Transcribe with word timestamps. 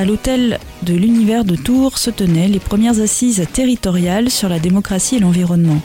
à 0.00 0.06
l'hôtel 0.06 0.58
de 0.82 0.94
l'univers 0.94 1.44
de 1.44 1.56
Tours 1.56 1.98
se 1.98 2.08
tenaient 2.08 2.48
les 2.48 2.58
premières 2.58 3.00
assises 3.00 3.46
territoriales 3.52 4.30
sur 4.30 4.48
la 4.48 4.58
démocratie 4.58 5.16
et 5.16 5.18
l'environnement, 5.18 5.82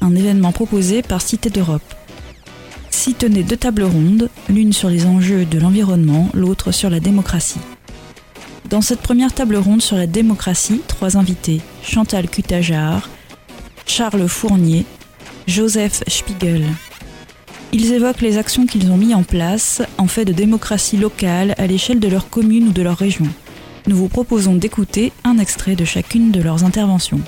un 0.00 0.14
événement 0.14 0.52
proposé 0.52 1.02
par 1.02 1.20
Cité 1.20 1.50
d'Europe. 1.50 1.82
S'y 2.90 3.14
tenaient 3.14 3.42
deux 3.42 3.56
tables 3.56 3.82
rondes, 3.82 4.30
l'une 4.48 4.72
sur 4.72 4.88
les 4.88 5.06
enjeux 5.06 5.44
de 5.44 5.58
l'environnement, 5.58 6.28
l'autre 6.34 6.70
sur 6.70 6.88
la 6.88 7.00
démocratie. 7.00 7.58
Dans 8.70 8.80
cette 8.80 9.00
première 9.00 9.34
table 9.34 9.56
ronde 9.56 9.82
sur 9.82 9.96
la 9.96 10.06
démocratie, 10.06 10.80
trois 10.86 11.16
invités 11.16 11.60
Chantal 11.82 12.30
Cutajar, 12.30 13.10
Charles 13.86 14.28
Fournier, 14.28 14.86
Joseph 15.48 16.04
Spiegel. 16.06 16.64
Ils 17.72 17.92
évoquent 17.92 18.20
les 18.20 18.38
actions 18.38 18.66
qu'ils 18.66 18.92
ont 18.92 18.96
mises 18.96 19.16
en 19.16 19.24
place 19.24 19.82
en 19.98 20.06
fait 20.06 20.24
de 20.24 20.32
démocratie 20.32 20.96
locale 20.96 21.56
à 21.58 21.66
l'échelle 21.66 21.98
de 21.98 22.06
leur 22.06 22.30
commune 22.30 22.68
ou 22.68 22.72
de 22.72 22.82
leur 22.82 22.96
région. 22.96 23.26
Nous 23.88 23.96
vous 23.96 24.08
proposons 24.08 24.54
d'écouter 24.54 25.12
un 25.24 25.38
extrait 25.38 25.74
de 25.74 25.86
chacune 25.86 26.30
de 26.30 26.42
leurs 26.42 26.62
interventions. 26.62 27.22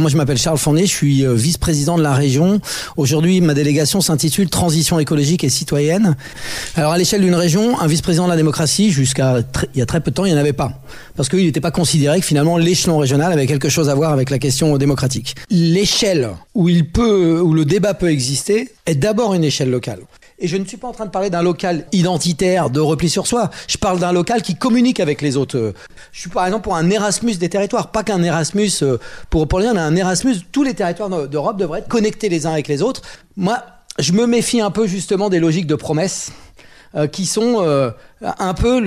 Moi, 0.00 0.08
je 0.08 0.16
m'appelle 0.16 0.38
Charles 0.38 0.56
Fournier, 0.56 0.86
je 0.86 0.90
suis 0.90 1.26
euh, 1.26 1.34
vice-président 1.34 1.98
de 1.98 2.02
la 2.02 2.14
région. 2.14 2.62
Aujourd'hui, 2.96 3.42
ma 3.42 3.52
délégation 3.52 4.00
s'intitule 4.00 4.48
Transition 4.48 4.98
écologique 4.98 5.44
et 5.44 5.50
citoyenne. 5.50 6.16
Alors, 6.76 6.92
à 6.92 6.98
l'échelle 6.98 7.20
d'une 7.20 7.34
région, 7.34 7.78
un 7.78 7.86
vice-président 7.86 8.24
de 8.24 8.30
la 8.30 8.36
démocratie, 8.36 8.90
jusqu'à 8.90 9.40
il 9.74 9.78
y 9.78 9.82
a 9.82 9.86
très 9.86 10.00
peu 10.00 10.10
de 10.10 10.14
temps, 10.14 10.24
il 10.24 10.32
n'y 10.32 10.38
en 10.38 10.40
avait 10.40 10.54
pas. 10.54 10.80
Parce 11.14 11.28
qu'il 11.28 11.44
n'était 11.44 11.60
pas 11.60 11.72
considéré 11.72 12.20
que 12.20 12.26
finalement 12.26 12.56
l'échelon 12.56 12.96
régional 12.96 13.30
avait 13.30 13.46
quelque 13.46 13.68
chose 13.68 13.90
à 13.90 13.94
voir 13.94 14.12
avec 14.12 14.30
la 14.30 14.38
question 14.38 14.78
démocratique. 14.78 15.34
L'échelle 15.50 16.30
où 16.54 16.68
le 16.68 17.64
débat 17.66 17.92
peut 17.92 18.10
exister, 18.10 18.70
est 18.86 18.94
d'abord 18.94 19.34
une 19.34 19.44
échelle 19.44 19.70
locale. 19.70 20.00
Et 20.40 20.46
je 20.46 20.56
ne 20.56 20.64
suis 20.64 20.76
pas 20.76 20.86
en 20.86 20.92
train 20.92 21.06
de 21.06 21.10
parler 21.10 21.30
d'un 21.30 21.42
local 21.42 21.84
identitaire 21.90 22.70
de 22.70 22.78
repli 22.78 23.08
sur 23.08 23.26
soi. 23.26 23.50
Je 23.66 23.76
parle 23.76 23.98
d'un 23.98 24.12
local 24.12 24.42
qui 24.42 24.54
communique 24.54 25.00
avec 25.00 25.20
les 25.20 25.36
autres. 25.36 25.74
Je 26.12 26.20
suis 26.20 26.30
par 26.30 26.46
exemple 26.46 26.62
pour 26.62 26.76
un 26.76 26.88
Erasmus 26.88 27.34
des 27.36 27.48
territoires, 27.48 27.90
pas 27.90 28.04
qu'un 28.04 28.22
Erasmus 28.22 28.70
euh, 28.82 28.98
pour 29.30 29.48
pour 29.48 29.58
rien, 29.58 29.76
un 29.76 29.96
Erasmus. 29.96 30.36
Tous 30.52 30.62
les 30.62 30.74
territoires 30.74 31.28
d'Europe 31.28 31.56
devraient 31.56 31.80
être 31.80 31.88
connectés 31.88 32.28
les 32.28 32.46
uns 32.46 32.52
avec 32.52 32.68
les 32.68 32.82
autres. 32.82 33.02
Moi, 33.36 33.58
je 33.98 34.12
me 34.12 34.26
méfie 34.26 34.60
un 34.60 34.70
peu 34.70 34.86
justement 34.86 35.28
des 35.28 35.40
logiques 35.40 35.66
de 35.66 35.74
promesses. 35.74 36.30
Euh, 36.94 37.06
qui 37.06 37.26
sont 37.26 37.56
euh, 37.58 37.90
un 38.22 38.54
peu 38.54 38.80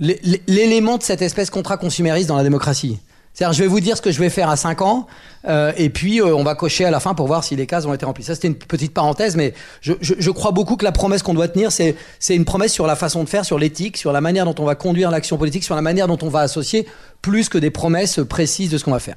l'élément 0.00 0.98
de 0.98 1.04
cette 1.04 1.22
espèce 1.22 1.50
contrat 1.50 1.76
consumériste 1.76 2.28
dans 2.28 2.36
la 2.36 2.42
démocratie. 2.42 2.98
C'est-à-dire, 3.32 3.52
je 3.52 3.62
vais 3.62 3.68
vous 3.68 3.78
dire 3.78 3.96
ce 3.96 4.02
que 4.02 4.10
je 4.10 4.18
vais 4.18 4.28
faire 4.28 4.50
à 4.50 4.56
5 4.56 4.82
ans, 4.82 5.06
euh, 5.48 5.72
et 5.76 5.90
puis 5.90 6.20
euh, 6.20 6.34
on 6.34 6.44
va 6.44 6.54
cocher 6.54 6.84
à 6.84 6.90
la 6.90 7.00
fin 7.00 7.14
pour 7.14 7.26
voir 7.26 7.44
si 7.44 7.56
les 7.56 7.66
cases 7.66 7.86
ont 7.86 7.94
été 7.94 8.04
remplies. 8.04 8.24
Ça, 8.24 8.34
c'était 8.34 8.48
une 8.48 8.54
petite 8.54 8.94
parenthèse, 8.94 9.36
mais 9.36 9.54
je, 9.80 10.30
crois 10.30 10.52
beaucoup 10.52 10.76
que 10.76 10.84
la 10.84 10.92
promesse 10.92 11.22
qu'on 11.22 11.34
doit 11.34 11.48
tenir, 11.48 11.70
c'est 11.72 11.96
une 12.30 12.44
promesse 12.44 12.72
sur 12.72 12.86
la 12.86 12.96
façon 12.96 13.24
de 13.24 13.28
faire, 13.28 13.44
sur 13.44 13.58
l'éthique, 13.58 13.96
sur 13.96 14.12
la 14.12 14.20
manière 14.20 14.44
dont 14.44 14.54
on 14.58 14.64
va 14.64 14.74
conduire 14.74 15.10
l'action 15.10 15.36
politique, 15.36 15.64
sur 15.64 15.74
la 15.74 15.82
manière 15.82 16.06
dont 16.06 16.18
on 16.22 16.28
va 16.28 16.40
associer, 16.40 16.86
plus 17.20 17.48
que 17.48 17.58
des 17.58 17.70
promesses 17.70 18.18
précises 18.28 18.70
de 18.70 18.78
ce 18.78 18.84
qu'on 18.84 18.90
va 18.90 18.98
faire. 18.98 19.14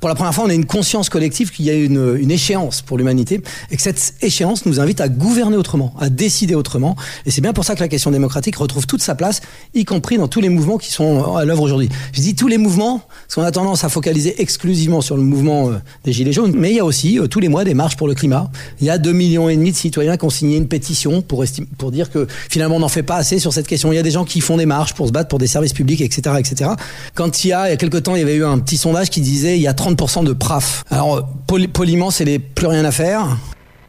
Pour 0.00 0.08
la 0.08 0.16
première 0.16 0.34
fois, 0.34 0.44
on 0.44 0.50
a 0.50 0.54
une 0.54 0.66
conscience 0.66 1.08
collective 1.08 1.52
qu'il 1.52 1.64
y 1.64 1.70
a 1.70 1.74
une 1.74 2.30
échéance 2.30 2.82
pour 2.82 2.98
l'humanité, 2.98 3.40
et 3.70 3.76
que 3.76 3.82
cette 3.82 4.14
échéance 4.22 4.66
nous 4.66 4.80
invite 4.80 5.00
à 5.00 5.08
gouverner 5.08 5.56
autrement, 5.56 5.94
à 6.00 6.08
décider 6.08 6.54
autrement. 6.54 6.96
Et 7.26 7.30
c'est 7.30 7.40
bien 7.40 7.52
pour 7.52 7.64
ça 7.64 7.74
que 7.74 7.80
la 7.80 7.88
question 7.88 8.10
démocratique 8.10 8.56
retrouve 8.56 8.86
toute 8.86 9.02
sa 9.02 9.14
place, 9.14 9.40
y 9.74 9.84
compris 9.84 10.18
dans 10.18 10.28
tous 10.28 10.40
les 10.40 10.48
mouvements 10.48 10.78
qui 10.78 10.90
sont 10.90 11.36
à 11.36 11.44
l'œuvre 11.44 11.62
aujourd'hui. 11.62 11.88
Je 12.12 12.20
dis 12.20 12.34
tous 12.34 12.48
les 12.48 12.58
mouvements, 12.58 13.02
parce 13.22 13.36
qu'on 13.36 13.42
a 13.42 13.52
tendance 13.52 13.84
à 13.84 13.88
focaliser 13.88 14.40
exclusivement 14.40 15.00
sur 15.00 15.16
le 15.16 15.22
mouvement 15.22 15.63
euh, 15.70 15.78
des 16.04 16.12
Gilets 16.12 16.32
jaunes, 16.32 16.52
mais 16.56 16.70
il 16.70 16.76
y 16.76 16.80
a 16.80 16.84
aussi 16.84 17.18
euh, 17.18 17.26
tous 17.26 17.40
les 17.40 17.48
mois 17.48 17.64
des 17.64 17.74
marches 17.74 17.96
pour 17.96 18.08
le 18.08 18.14
climat. 18.14 18.50
Il 18.80 18.86
y 18.86 18.90
a 18.90 18.98
2 18.98 19.12
millions 19.12 19.48
et 19.48 19.56
demi 19.56 19.72
de 19.72 19.76
citoyens 19.76 20.16
qui 20.16 20.24
ont 20.24 20.30
signé 20.30 20.56
une 20.56 20.68
pétition 20.68 21.22
pour, 21.22 21.44
dire 21.90 22.10
que 22.10 22.26
finalement 22.50 22.76
on 22.76 22.80
n'en 22.80 22.88
fait 22.88 23.02
pas 23.02 23.16
assez 23.16 23.38
sur 23.38 23.52
cette 23.52 23.66
question. 23.66 23.92
Il 23.92 23.96
y 23.96 23.98
a 23.98 24.02
des 24.02 24.10
gens 24.10 24.24
qui 24.24 24.40
font 24.40 24.56
des 24.56 24.66
marches 24.66 24.94
pour 24.94 25.06
se 25.06 25.12
battre 25.12 25.28
pour 25.28 25.38
des 25.38 25.46
services 25.46 25.72
publics, 25.72 26.00
etc. 26.00 26.36
etc. 26.38 26.70
Quand 27.14 27.44
il 27.44 27.48
y 27.48 27.52
a, 27.52 27.68
il 27.68 27.70
y 27.70 27.74
a 27.74 27.76
quelques 27.76 28.02
temps, 28.02 28.16
il 28.16 28.20
y 28.20 28.22
avait 28.22 28.36
eu 28.36 28.44
un 28.44 28.58
petit 28.58 28.76
sondage 28.76 29.10
qui 29.10 29.20
disait 29.20 29.56
il 29.56 29.62
y 29.62 29.68
a 29.68 29.72
30% 29.72 30.24
de 30.24 30.32
PRAF. 30.32 30.84
Alors, 30.90 31.16
euh, 31.16 31.66
poliment, 31.72 32.10
c'est 32.10 32.24
les 32.24 32.38
plus 32.38 32.66
rien 32.66 32.84
à 32.84 32.90
faire. 32.90 33.36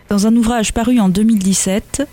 Dans 0.10 0.28
un 0.28 0.36
ouvrage 0.36 0.74
paru 0.74 1.00
en 1.00 1.10
2017, 1.10 2.08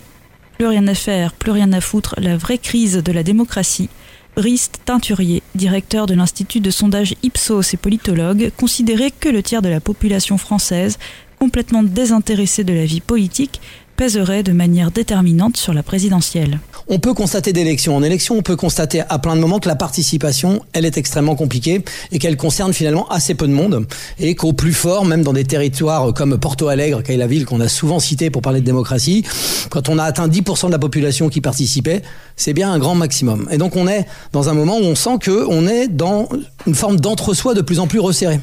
Plus 0.57 0.67
rien 0.67 0.87
à 0.87 0.93
faire, 0.93 1.33
plus 1.33 1.51
rien 1.51 1.73
à 1.73 1.81
foutre, 1.81 2.15
la 2.19 2.37
vraie 2.37 2.59
crise 2.59 2.97
de 2.97 3.11
la 3.11 3.23
démocratie, 3.23 3.89
Brice 4.35 4.71
Teinturier, 4.83 5.43
directeur 5.53 6.07
de 6.07 6.15
l'Institut 6.15 6.59
de 6.59 6.71
sondage 6.71 7.13
Ipsos 7.21 7.73
et 7.73 7.77
politologue, 7.77 8.51
considérait 8.57 9.11
que 9.11 9.29
le 9.29 9.43
tiers 9.43 9.61
de 9.61 9.69
la 9.69 9.79
population 9.79 10.39
française, 10.39 10.97
complètement 11.39 11.83
désintéressée 11.83 12.63
de 12.63 12.73
la 12.73 12.85
vie 12.85 13.01
politique, 13.01 13.61
pèserait 13.95 14.41
de 14.41 14.51
manière 14.51 14.89
déterminante 14.89 15.57
sur 15.57 15.71
la 15.71 15.83
présidentielle. 15.83 16.59
On 16.89 16.99
peut 16.99 17.13
constater 17.13 17.53
d'élection 17.53 17.95
en 17.95 18.03
élection, 18.03 18.35
on 18.35 18.41
peut 18.41 18.57
constater 18.57 19.03
à 19.07 19.17
plein 19.17 19.35
de 19.35 19.41
moments 19.41 19.59
que 19.59 19.69
la 19.69 19.75
participation, 19.75 20.61
elle 20.73 20.83
est 20.83 20.97
extrêmement 20.97 21.35
compliquée 21.35 21.83
et 22.11 22.19
qu'elle 22.19 22.35
concerne 22.35 22.73
finalement 22.73 23.07
assez 23.09 23.35
peu 23.35 23.47
de 23.47 23.53
monde 23.53 23.85
et 24.19 24.35
qu'au 24.35 24.51
plus 24.51 24.73
fort, 24.73 25.05
même 25.05 25.23
dans 25.23 25.31
des 25.31 25.45
territoires 25.45 26.13
comme 26.13 26.37
Porto 26.37 26.67
Alegre, 26.67 27.01
qui 27.01 27.13
est 27.13 27.17
la 27.17 27.27
ville 27.27 27.45
qu'on 27.45 27.61
a 27.61 27.69
souvent 27.69 27.99
citée 27.99 28.29
pour 28.29 28.41
parler 28.41 28.59
de 28.59 28.65
démocratie, 28.65 29.23
quand 29.69 29.87
on 29.87 29.97
a 29.97 30.03
atteint 30.03 30.27
10% 30.27 30.67
de 30.67 30.71
la 30.71 30.79
population 30.79 31.29
qui 31.29 31.39
participait, 31.39 32.01
c'est 32.35 32.53
bien 32.53 32.71
un 32.71 32.79
grand 32.79 32.95
maximum. 32.95 33.47
Et 33.49 33.57
donc 33.57 33.77
on 33.77 33.87
est 33.87 34.05
dans 34.33 34.49
un 34.49 34.53
moment 34.53 34.77
où 34.77 34.83
on 34.83 34.95
sent 34.95 35.19
que 35.21 35.45
on 35.47 35.67
est 35.67 35.87
dans 35.87 36.27
une 36.67 36.75
forme 36.75 36.99
d'entre-soi 36.99 37.53
de 37.53 37.61
plus 37.61 37.79
en 37.79 37.87
plus 37.87 37.99
resserré. 37.99 38.39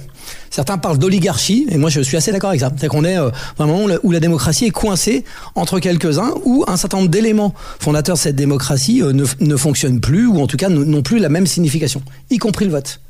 Certains 0.50 0.78
parlent 0.78 0.98
d'oligarchie, 0.98 1.66
et 1.70 1.78
moi 1.78 1.90
je 1.90 2.00
suis 2.00 2.16
assez 2.16 2.32
d'accord 2.32 2.50
avec 2.50 2.60
ça. 2.60 2.72
C'est 2.76 2.88
qu'on 2.88 3.04
est 3.04 3.18
euh, 3.18 3.30
dans 3.56 3.64
un 3.64 3.66
moment 3.66 3.86
où 4.02 4.10
la 4.10 4.20
démocratie 4.20 4.66
est 4.66 4.70
coincée 4.70 5.24
entre 5.54 5.78
quelques-uns, 5.78 6.32
où 6.44 6.64
un 6.66 6.76
certain 6.76 6.98
nombre 6.98 7.10
d'éléments 7.10 7.54
fondateurs 7.78 8.16
de 8.16 8.20
cette 8.20 8.36
démocratie 8.36 9.02
euh, 9.02 9.12
ne, 9.12 9.24
ne 9.40 9.56
fonctionnent 9.56 10.00
plus, 10.00 10.26
ou 10.26 10.40
en 10.40 10.46
tout 10.46 10.56
cas 10.56 10.68
n'ont 10.68 11.02
plus 11.02 11.18
la 11.18 11.28
même 11.28 11.46
signification, 11.46 12.02
y 12.30 12.38
compris 12.38 12.64
le 12.64 12.72
vote 12.72 13.00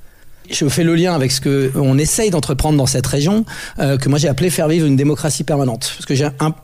je 0.50 0.69
fais 0.69 0.84
le 0.84 0.94
lien 0.94 1.14
avec 1.14 1.31
ce 1.32 1.41
que 1.41 1.70
on 1.76 1.97
essaye 1.97 2.31
d'entreprendre 2.31 2.76
dans 2.76 2.86
cette 2.86 3.06
région, 3.06 3.44
euh, 3.78 3.97
que 3.97 4.08
moi 4.08 4.19
j'ai 4.19 4.28
appelé 4.28 4.50
faire 4.50 4.69
vivre 4.69 4.87
une 4.87 4.97
démocratie 4.97 5.44
permanente. 5.44 5.92
Parce 5.97 6.06
que 6.06 6.14
j'ai 6.14 6.25
un, 6.25 6.54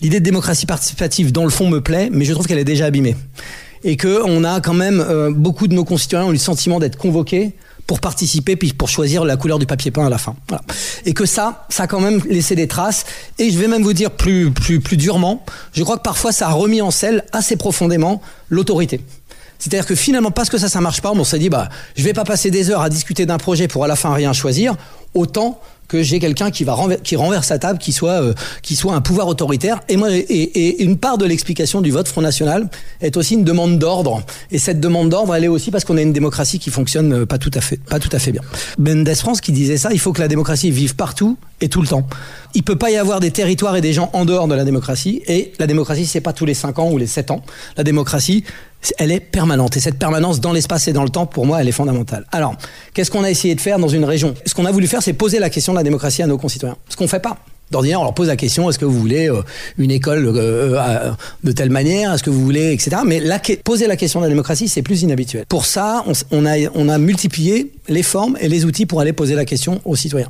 l'idée 0.00 0.20
de 0.20 0.24
démocratie 0.24 0.66
participative 0.66 1.32
dans 1.32 1.44
le 1.44 1.50
fond 1.50 1.68
me 1.68 1.80
plaît, 1.80 2.08
mais 2.12 2.24
je 2.24 2.32
trouve 2.32 2.46
qu'elle 2.46 2.58
est 2.58 2.64
déjà 2.64 2.86
abîmée 2.86 3.16
et 3.84 3.96
que 3.96 4.20
on 4.24 4.42
a 4.44 4.60
quand 4.60 4.74
même 4.74 5.00
euh, 5.00 5.30
beaucoup 5.30 5.68
de 5.68 5.74
nos 5.74 5.84
concitoyens 5.84 6.26
ont 6.26 6.30
le 6.30 6.38
sentiment 6.38 6.80
d'être 6.80 6.96
convoqués 6.96 7.54
pour 7.86 8.00
participer 8.00 8.56
puis 8.56 8.72
pour 8.72 8.88
choisir 8.88 9.24
la 9.24 9.36
couleur 9.36 9.58
du 9.58 9.66
papier 9.66 9.90
peint 9.90 10.06
à 10.06 10.10
la 10.10 10.18
fin. 10.18 10.34
Voilà. 10.48 10.62
Et 11.04 11.14
que 11.14 11.26
ça, 11.26 11.66
ça 11.68 11.84
a 11.84 11.86
quand 11.86 12.00
même 12.00 12.20
laissé 12.28 12.54
des 12.54 12.68
traces. 12.68 13.04
Et 13.38 13.50
je 13.50 13.58
vais 13.58 13.68
même 13.68 13.82
vous 13.82 13.92
dire 13.92 14.10
plus, 14.10 14.50
plus, 14.50 14.80
plus 14.80 14.96
durement, 14.96 15.44
je 15.72 15.82
crois 15.82 15.96
que 15.96 16.02
parfois 16.02 16.32
ça 16.32 16.48
a 16.48 16.52
remis 16.52 16.82
en 16.82 16.90
selle 16.90 17.24
assez 17.32 17.56
profondément 17.56 18.20
l'autorité. 18.48 19.00
C'est-à-dire 19.58 19.86
que 19.86 19.94
finalement, 19.94 20.30
parce 20.30 20.48
que 20.48 20.58
ça, 20.58 20.68
ça 20.68 20.80
marche 20.80 21.00
pas, 21.00 21.12
on 21.12 21.24
s'est 21.24 21.38
dit, 21.38 21.48
bah, 21.48 21.68
je 21.96 22.02
vais 22.02 22.12
pas 22.12 22.24
passer 22.24 22.50
des 22.50 22.70
heures 22.70 22.82
à 22.82 22.88
discuter 22.88 23.26
d'un 23.26 23.38
projet 23.38 23.68
pour 23.68 23.84
à 23.84 23.88
la 23.88 23.96
fin 23.96 24.12
rien 24.12 24.32
choisir. 24.32 24.74
Autant 25.14 25.60
que 25.88 26.02
j'ai 26.02 26.18
quelqu'un 26.18 26.50
qui 26.50 26.64
va 26.64 26.74
renverse 26.74 27.46
sa 27.46 27.58
table, 27.58 27.78
qui 27.78 27.92
soit 27.92 28.22
euh, 28.22 28.34
qui 28.62 28.76
soit 28.76 28.94
un 28.94 29.00
pouvoir 29.00 29.28
autoritaire. 29.28 29.80
Et 29.88 29.96
moi, 29.96 30.08
et, 30.10 30.82
une 30.82 30.96
part 30.96 31.18
de 31.18 31.24
l'explication 31.24 31.80
du 31.80 31.90
vote 31.90 32.08
Front 32.08 32.22
National 32.22 32.68
est 33.00 33.16
aussi 33.16 33.34
une 33.34 33.44
demande 33.44 33.78
d'ordre. 33.78 34.22
Et 34.50 34.58
cette 34.58 34.80
demande 34.80 35.10
d'ordre, 35.10 35.34
elle 35.34 35.44
est 35.44 35.48
aussi 35.48 35.70
parce 35.70 35.84
qu'on 35.84 35.96
a 35.96 36.02
une 36.02 36.12
démocratie 36.12 36.58
qui 36.58 36.70
fonctionne 36.70 37.12
euh, 37.12 37.26
pas 37.26 37.38
tout 37.38 37.50
à 37.54 37.60
fait 37.60 37.76
pas 37.76 37.98
tout 37.98 38.10
à 38.12 38.18
fait 38.18 38.32
bien. 38.32 38.42
Mendes 38.78 39.14
France 39.14 39.40
qui 39.40 39.52
disait 39.52 39.76
ça, 39.76 39.90
il 39.92 39.98
faut 39.98 40.12
que 40.12 40.20
la 40.20 40.28
démocratie 40.28 40.70
vive 40.70 40.96
partout 40.96 41.36
et 41.60 41.68
tout 41.68 41.80
le 41.80 41.88
temps. 41.88 42.06
Il 42.54 42.62
peut 42.62 42.76
pas 42.76 42.90
y 42.90 42.96
avoir 42.96 43.20
des 43.20 43.30
territoires 43.30 43.76
et 43.76 43.80
des 43.80 43.92
gens 43.92 44.10
en 44.12 44.24
dehors 44.24 44.48
de 44.48 44.54
la 44.54 44.64
démocratie. 44.64 45.22
Et 45.26 45.52
la 45.58 45.66
démocratie, 45.66 46.06
c'est 46.06 46.20
pas 46.20 46.32
tous 46.32 46.46
les 46.46 46.54
5 46.54 46.78
ans 46.78 46.90
ou 46.90 46.98
les 46.98 47.06
7 47.06 47.30
ans. 47.30 47.42
La 47.76 47.84
démocratie, 47.84 48.44
elle 48.98 49.12
est 49.12 49.20
permanente. 49.20 49.76
Et 49.76 49.80
cette 49.80 49.98
permanence 49.98 50.40
dans 50.40 50.52
l'espace 50.52 50.88
et 50.88 50.92
dans 50.92 51.02
le 51.02 51.08
temps, 51.08 51.26
pour 51.26 51.46
moi, 51.46 51.60
elle 51.60 51.68
est 51.68 51.72
fondamentale. 51.72 52.26
Alors, 52.32 52.54
qu'est-ce 52.94 53.10
qu'on 53.10 53.24
a 53.24 53.30
essayé 53.30 53.54
de 53.54 53.60
faire 53.60 53.78
dans 53.78 53.88
une 53.88 54.04
région? 54.04 54.34
Ce 54.44 54.54
qu'on 54.54 54.66
a 54.66 54.70
voulu 54.70 54.86
faire, 54.86 55.02
c'est 55.02 55.12
poser 55.12 55.38
la 55.38 55.50
question 55.50 55.72
de 55.72 55.78
la 55.78 55.82
démocratie 55.82 56.22
à 56.22 56.26
nos 56.26 56.38
concitoyens. 56.38 56.76
Ce 56.88 56.96
qu'on 56.96 57.08
fait 57.08 57.20
pas. 57.20 57.36
D'ordinaire, 57.70 58.00
on 58.00 58.04
leur 58.04 58.14
pose 58.14 58.28
la 58.28 58.36
question 58.36 58.70
est-ce 58.70 58.78
que 58.78 58.84
vous 58.84 58.98
voulez 58.98 59.28
euh, 59.28 59.42
une 59.76 59.90
école 59.90 60.26
euh, 60.26 60.78
euh, 60.78 61.10
de 61.42 61.52
telle 61.52 61.70
manière 61.70 62.14
Est-ce 62.14 62.22
que 62.22 62.30
vous 62.30 62.44
voulez, 62.44 62.72
etc. 62.72 62.98
Mais 63.04 63.18
la, 63.18 63.40
poser 63.64 63.86
la 63.86 63.96
question 63.96 64.20
de 64.20 64.24
la 64.26 64.28
démocratie, 64.28 64.68
c'est 64.68 64.82
plus 64.82 65.02
inhabituel. 65.02 65.44
Pour 65.48 65.64
ça, 65.64 66.04
on, 66.06 66.12
on, 66.30 66.46
a, 66.46 66.56
on 66.74 66.88
a 66.88 66.98
multiplié 66.98 67.72
les 67.88 68.02
formes 68.02 68.36
et 68.40 68.48
les 68.48 68.64
outils 68.64 68.86
pour 68.86 69.00
aller 69.00 69.12
poser 69.12 69.34
la 69.34 69.44
question 69.44 69.80
aux 69.84 69.96
citoyens. 69.96 70.28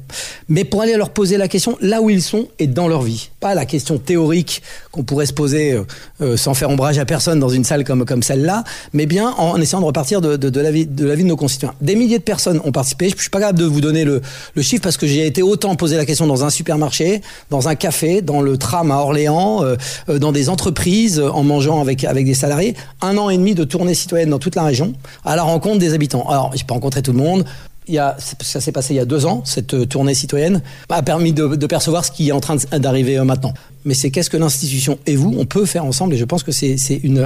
Mais 0.49 0.65
pour 0.65 0.83
aller 0.83 0.97
leur 0.97 1.11
poser 1.11 1.37
la 1.37 1.49
question 1.49 1.77
là 1.81 2.03
où 2.03 2.11
ils 2.11 2.23
sont 2.23 2.49
et 2.59 2.67
dans 2.67 2.89
leur 2.89 3.03
vie. 3.03 3.31
Pas 3.41 3.55
la 3.55 3.67
question 3.67 3.99
théorique 3.99 4.63
qu'on 4.91 5.05
pourrait 5.05 5.27
se 5.27 5.33
poser 5.33 5.73
euh, 5.73 5.85
euh, 6.21 6.37
sans 6.37 6.55
faire 6.55 6.71
ombrage 6.71 6.99
à 6.99 7.05
personne 7.05 7.41
dans 7.41 7.49
une 7.49 7.65
salle 7.65 7.85
comme, 7.85 8.05
comme 8.05 8.23
celle-là, 8.23 8.65
mais 8.93 9.07
bien 9.07 9.31
en 9.31 9.61
essayant 9.61 9.81
de 9.81 9.87
repartir 9.87 10.21
de, 10.21 10.37
de, 10.37 10.51
de, 10.51 10.61
la 10.61 10.71
vie, 10.71 10.87
de 10.87 11.07
la 11.07 11.15
vie 11.15 11.23
de 11.23 11.29
nos 11.29 11.37
concitoyens. 11.37 11.75
Des 11.81 11.95
milliers 11.95 12.19
de 12.19 12.25
personnes 12.25 12.61
ont 12.65 12.73
participé. 12.73 13.11
Je 13.11 13.21
suis 13.21 13.31
pas 13.31 13.41
capable 13.41 13.59
de 13.59 13.65
vous 13.65 13.81
donner 13.81 14.05
le, 14.05 14.21
le 14.55 14.63
chiffre 14.63 14.83
parce 14.83 14.97
que 14.97 15.07
j'ai 15.07 15.27
été 15.27 15.43
autant 15.43 15.75
poser 15.77 15.97
la 15.97 16.07
question 16.07 16.27
dans 16.27 16.45
un 16.45 16.51
supermarché, 16.51 17.21
dans 17.51 17.69
un 17.69 17.75
café, 17.75 18.23
dans 18.23 18.41
le 18.41 18.57
tram 18.57 18.91
à 18.91 18.97
Orléans, 18.97 19.63
euh, 19.65 20.19
dans 20.19 20.33
des 20.33 20.49
entreprises, 20.49 21.21
en 21.21 21.43
mangeant 21.43 21.81
avec, 21.81 22.05
avec 22.05 22.27
des 22.27 22.35
salariés. 22.35 22.75
Un 23.03 23.17
an 23.19 23.31
et 23.31 23.37
demi 23.37 23.55
de 23.55 23.65
tournée 23.65 23.95
citoyenne 23.95 24.31
dans 24.31 24.39
toute 24.39 24.57
la 24.57 24.65
région 24.65 24.93
à 25.25 25.37
la 25.37 25.43
rencontre 25.43 25.79
des 25.79 25.95
habitants. 25.95 26.29
Alors, 26.29 26.53
j'ai 26.55 26.65
pas 26.65 26.75
rencontré 26.75 27.03
tout 27.03 27.13
le 27.13 27.19
monde 27.19 27.45
il 27.89 27.95
y 27.95 27.99
a, 27.99 28.17
ça 28.19 28.61
s'est 28.61 28.73
passé 28.73 28.95
il 28.95 28.97
y 28.97 29.01
a 29.01 29.05
deux 29.05 29.27
ans, 29.27 29.43
cette 29.45 29.75
euh, 29.75 29.87
tournée 29.87 30.15
citoyenne 30.15 30.61
a 30.89 31.03
permis 31.03 31.33
de, 31.33 31.55
de 31.55 31.67
percevoir 31.67 32.05
ce 32.05 32.11
qui 32.11 32.29
est 32.29 32.33
en 32.33 32.41
train 32.41 32.57
d'arriver 32.73 33.19
euh, 33.19 33.25
maintenant. 33.25 33.55
Mais 33.85 33.95
c'est 33.95 34.11
qu'est-ce 34.11 34.31
que 34.31 34.37
l'institution 34.37 34.99
et 35.07 35.15
vous, 35.15 35.35
on 35.39 35.47
peut 35.47 35.67
faire 35.67 35.85
ensemble, 35.85 36.15
et 36.15 36.17
je 36.17 36.25
pense 36.25 36.43
que 36.43 36.53
c'est 36.53 36.77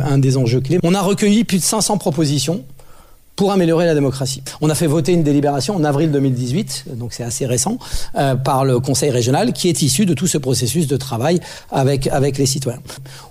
un 0.05 0.19
des 0.19 0.37
enjeux 0.37 0.61
clés. 0.61 0.79
On 0.83 0.95
a 0.95 1.01
recueilli 1.01 1.45
plus 1.45 1.59
de 1.59 1.63
500 1.63 1.97
propositions 1.99 2.63
pour 3.41 3.53
améliorer 3.53 3.87
la 3.87 3.95
démocratie. 3.95 4.43
On 4.61 4.69
a 4.69 4.75
fait 4.75 4.87
voter 4.87 5.13
une 5.13 5.23
délibération 5.23 5.75
en 5.75 5.83
avril 5.83 6.11
2018, 6.11 6.85
donc 6.97 7.15
c'est 7.15 7.23
assez 7.23 7.47
récent, 7.47 7.79
euh, 8.19 8.35
par 8.35 8.67
le 8.67 8.81
Conseil 8.81 9.09
régional, 9.09 9.55
qui 9.55 9.71
est 9.71 9.81
issu 9.81 10.05
de 10.05 10.13
tout 10.13 10.27
ce 10.27 10.37
processus 10.37 10.87
de 10.87 10.99
travail 10.99 11.41
avec, 11.73 12.05
les 12.37 12.45
citoyens. 12.45 12.81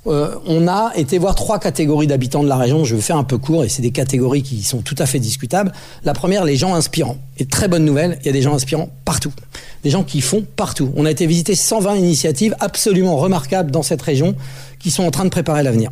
Euh, 0.07 0.33
on 0.47 0.67
a 0.67 0.94
été 0.95 1.19
voir 1.19 1.35
trois 1.35 1.59
catégories 1.59 2.07
d'habitants 2.07 2.41
de 2.41 2.47
la 2.47 2.57
région, 2.57 2.85
je 2.85 2.95
vais 2.95 3.01
faire 3.03 3.17
un 3.17 3.23
peu 3.23 3.38
court, 3.38 3.63
et 3.63 3.69
c'est 3.69 3.83
des 3.83 3.91
catégories 3.91 4.41
qui 4.41 4.63
sont 4.63 4.79
tout 4.79 4.95
à 4.97 5.06
fait 5.06 5.19
discutables. 5.19 5.71
La 6.03 6.15
première, 6.15 6.44
les 6.44 6.56
gens 6.56 6.73
inspirants. 6.73 7.19
Et 7.38 7.45
très 7.45 7.67
bonne 7.67 7.85
nouvelle, 7.85 8.17
il 8.21 8.25
y 8.25 8.29
a 8.29 8.33
des 8.33 8.41
gens 8.41 8.56
inspirants 8.56 8.89
partout. 9.06 9.31
Des 9.83 9.91
gens 9.91 10.03
qui 10.03 10.21
font 10.21 10.44
partout. 10.56 10.91
On 10.95 11.06
a 11.06 11.11
été 11.11 11.27
visiter 11.27 11.53
120 11.53 11.97
initiatives 11.97 12.56
absolument 12.61 13.17
remarquables 13.17 13.69
dans 13.69 13.83
cette 13.83 14.01
région 14.01 14.33
qui 14.79 14.89
sont 14.89 15.03
en 15.03 15.11
train 15.11 15.25
de 15.25 15.29
préparer 15.29 15.61
l'avenir. 15.61 15.91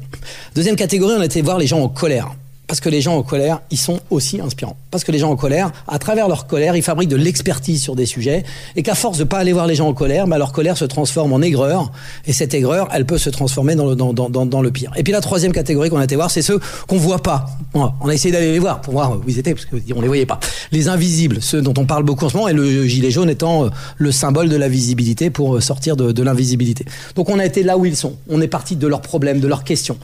Deuxième 0.55 0.75
catégorie, 0.75 1.13
on 1.15 1.21
a 1.21 1.25
été 1.25 1.43
voir 1.43 1.59
les 1.59 1.67
gens 1.67 1.81
en 1.81 1.87
colère 1.87 2.31
parce 2.67 2.81
que 2.81 2.89
les 2.89 3.01
gens 3.01 3.15
en 3.15 3.23
colère, 3.23 3.61
ils 3.71 3.77
sont 3.77 3.99
aussi 4.09 4.41
inspirants. 4.41 4.75
Parce 4.91 5.03
que 5.03 5.11
les 5.11 5.19
gens 5.19 5.31
en 5.31 5.35
colère, 5.35 5.71
à 5.87 5.99
travers 5.99 6.27
leur 6.27 6.47
colère, 6.47 6.75
ils 6.75 6.81
fabriquent 6.83 7.09
de 7.09 7.15
l'expertise 7.15 7.81
sur 7.81 7.95
des 7.95 8.05
sujets, 8.05 8.43
et 8.75 8.83
qu'à 8.83 8.95
force 8.95 9.17
de 9.17 9.23
pas 9.23 9.37
aller 9.37 9.53
voir 9.53 9.67
les 9.67 9.75
gens 9.75 9.87
en 9.87 9.93
colère, 9.93 10.27
bah, 10.27 10.37
leur 10.37 10.51
colère 10.51 10.77
se 10.77 10.85
transforme 10.85 11.31
en 11.31 11.41
aigreur, 11.41 11.91
et 12.25 12.33
cette 12.33 12.53
aigreur, 12.53 12.89
elle 12.91 13.05
peut 13.05 13.17
se 13.17 13.29
transformer 13.29 13.75
dans 13.75 13.85
le, 13.85 13.95
dans, 13.95 14.13
dans, 14.13 14.45
dans 14.45 14.61
le 14.61 14.71
pire. 14.71 14.91
Et 14.97 15.03
puis 15.03 15.13
la 15.13 15.21
troisième 15.21 15.53
catégorie 15.53 15.89
qu'on 15.89 15.99
a 15.99 16.03
été 16.03 16.15
voir, 16.15 16.29
c'est 16.29 16.41
ceux 16.41 16.59
qu'on 16.87 16.97
voit 16.97 17.23
pas. 17.23 17.45
On 17.73 18.09
a 18.09 18.13
essayé 18.13 18.31
d'aller 18.33 18.51
les 18.51 18.59
voir 18.59 18.81
pour 18.81 18.93
voir 18.93 19.11
où 19.13 19.23
ils 19.27 19.39
étaient, 19.39 19.53
parce 19.53 19.65
qu'on 19.65 20.01
les 20.01 20.07
voyait 20.07 20.25
pas. 20.25 20.39
Les 20.71 20.89
invisibles, 20.89 21.41
ceux 21.41 21.61
dont 21.61 21.73
on 21.77 21.85
parle 21.85 22.03
beaucoup 22.03 22.25
en 22.25 22.29
ce 22.29 22.35
moment, 22.35 22.49
et 22.49 22.53
le 22.53 22.85
gilet 22.85 23.11
jaune 23.11 23.29
étant 23.29 23.65
euh, 23.65 23.69
le 23.97 24.11
symbole 24.11 24.49
de 24.49 24.55
la 24.57 24.67
visibilité 24.67 25.29
pour 25.29 25.55
euh, 25.55 25.61
sortir 25.61 25.95
de, 25.95 26.11
de 26.11 26.23
l'invisibilité. 26.23 26.85
Donc 27.15 27.29
on 27.29 27.39
a 27.39 27.45
été 27.45 27.63
là 27.63 27.77
où 27.77 27.85
ils 27.85 27.95
sont. 27.95 28.15
On 28.29 28.41
est 28.41 28.47
parti 28.47 28.75
de 28.75 28.87
leurs 28.87 29.01
problèmes, 29.01 29.39
de 29.39 29.47
leurs 29.47 29.63
questions. 29.63 29.97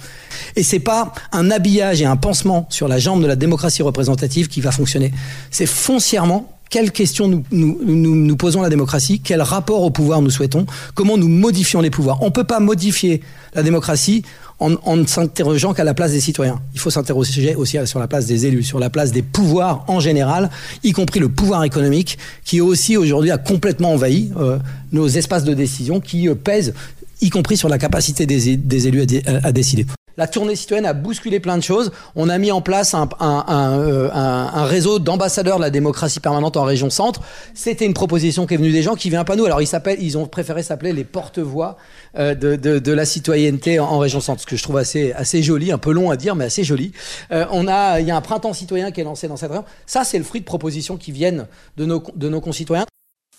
Et 0.55 0.63
c'est 0.63 0.79
pas 0.79 1.13
un 1.31 1.51
habillage 1.51 2.01
et 2.01 2.05
un 2.05 2.15
pansement 2.15 2.52
sur 2.69 2.87
la 2.87 2.99
jambe 2.99 3.21
de 3.21 3.27
la 3.27 3.35
démocratie 3.35 3.83
représentative 3.83 4.47
qui 4.47 4.61
va 4.61 4.71
fonctionner. 4.71 5.11
C'est 5.51 5.65
foncièrement 5.65 6.49
quelles 6.73 6.91
questions 6.91 7.43
nous, 7.51 8.35
posons 8.35 8.63
la 8.63 8.69
démocratie, 8.69 9.19
quel 9.19 9.43
rapport 9.43 9.83
au 9.83 9.91
pouvoir 9.91 10.23
nous 10.23 10.31
souhaitons, 10.31 10.65
comment 10.95 11.19
nous 11.19 11.27
modifions 11.27 11.81
les 11.81 11.91
pouvoirs. 11.91 12.17
On 12.23 12.27
ne 12.27 12.31
peut 12.31 12.45
pas 12.45 12.59
modifier 12.59 13.21
la 13.53 13.61
démocratie 13.61 14.23
en, 14.59 14.95
ne 14.95 15.05
s'interrogeant 15.05 15.75
qu'à 15.75 15.83
la 15.83 15.93
place 15.93 16.13
des 16.13 16.19
citoyens. 16.19 16.59
Il 16.73 16.79
faut 16.79 16.89
s'interroger 16.89 17.53
aussi 17.53 17.77
sur 17.85 17.99
la 17.99 18.07
place 18.07 18.25
des 18.25 18.47
élus, 18.47 18.63
sur 18.63 18.79
la 18.79 18.89
place 18.89 19.11
des 19.11 19.21
pouvoirs 19.21 19.85
en 19.87 19.99
général, 19.99 20.49
y 20.83 20.93
compris 20.93 21.19
le 21.19 21.29
pouvoir 21.29 21.63
économique, 21.63 22.17
qui 22.43 22.59
aussi 22.59 22.97
aujourd'hui 22.97 23.29
a 23.29 23.37
complètement 23.37 23.91
envahi 23.91 24.31
euh, 24.39 24.57
nos 24.91 25.07
espaces 25.07 25.43
de 25.43 25.53
décision, 25.53 25.99
qui 25.99 26.27
euh, 26.27 26.33
pèsent 26.33 26.73
y 27.21 27.29
compris 27.29 27.55
sur 27.55 27.69
la 27.69 27.77
capacité 27.77 28.25
des, 28.25 28.87
élus 28.87 29.05
à 29.43 29.51
décider. 29.51 29.85
La 30.17 30.27
tournée 30.27 30.55
citoyenne 30.55 30.85
a 30.85 30.93
bousculé 30.93 31.39
plein 31.39 31.57
de 31.57 31.63
choses. 31.63 31.91
On 32.15 32.29
a 32.29 32.37
mis 32.37 32.51
en 32.51 32.61
place 32.61 32.93
un, 32.93 33.09
un, 33.19 33.45
un, 33.47 33.79
euh, 33.79 34.09
un 34.13 34.65
réseau 34.65 34.99
d'ambassadeurs 34.99 35.57
de 35.57 35.63
la 35.63 35.69
démocratie 35.69 36.19
permanente 36.19 36.57
en 36.57 36.63
région 36.63 36.89
centre. 36.89 37.21
C'était 37.53 37.85
une 37.85 37.93
proposition 37.93 38.45
qui 38.45 38.53
est 38.53 38.57
venue 38.57 38.71
des 38.71 38.83
gens 38.83 38.95
qui 38.95 39.09
viennent 39.09 39.23
pas 39.25 39.35
nous. 39.35 39.45
Alors 39.45 39.61
ils 39.61 39.67
s'appellent, 39.67 40.01
ils 40.01 40.17
ont 40.17 40.27
préféré 40.27 40.63
s'appeler 40.63 40.93
les 40.93 41.03
porte-voix 41.03 41.77
euh, 42.17 42.35
de, 42.35 42.55
de, 42.55 42.79
de, 42.79 42.91
la 42.91 43.05
citoyenneté 43.05 43.79
en, 43.79 43.85
en, 43.85 43.97
région 43.99 44.21
centre, 44.21 44.41
ce 44.41 44.45
que 44.45 44.55
je 44.55 44.63
trouve 44.63 44.77
assez 44.77 45.13
assez 45.13 45.41
joli, 45.41 45.71
un 45.71 45.77
peu 45.77 45.91
long 45.91 46.11
à 46.11 46.17
dire, 46.17 46.35
mais 46.35 46.45
assez 46.45 46.63
joli. 46.63 46.91
Euh, 47.31 47.45
on 47.51 47.67
a, 47.67 47.99
il 47.99 48.07
y 48.07 48.11
a 48.11 48.15
un 48.15 48.21
printemps 48.21 48.53
citoyen 48.53 48.91
qui 48.91 49.01
est 49.01 49.05
lancé 49.05 49.27
dans 49.27 49.37
cette 49.37 49.49
région. 49.49 49.65
Ça, 49.85 50.03
c'est 50.03 50.17
le 50.17 50.23
fruit 50.23 50.41
de 50.41 50.45
propositions 50.45 50.97
qui 50.97 51.11
viennent 51.11 51.47
de 51.77 51.85
nos 51.85 52.03
de 52.15 52.29
nos 52.29 52.41
concitoyens. 52.41 52.85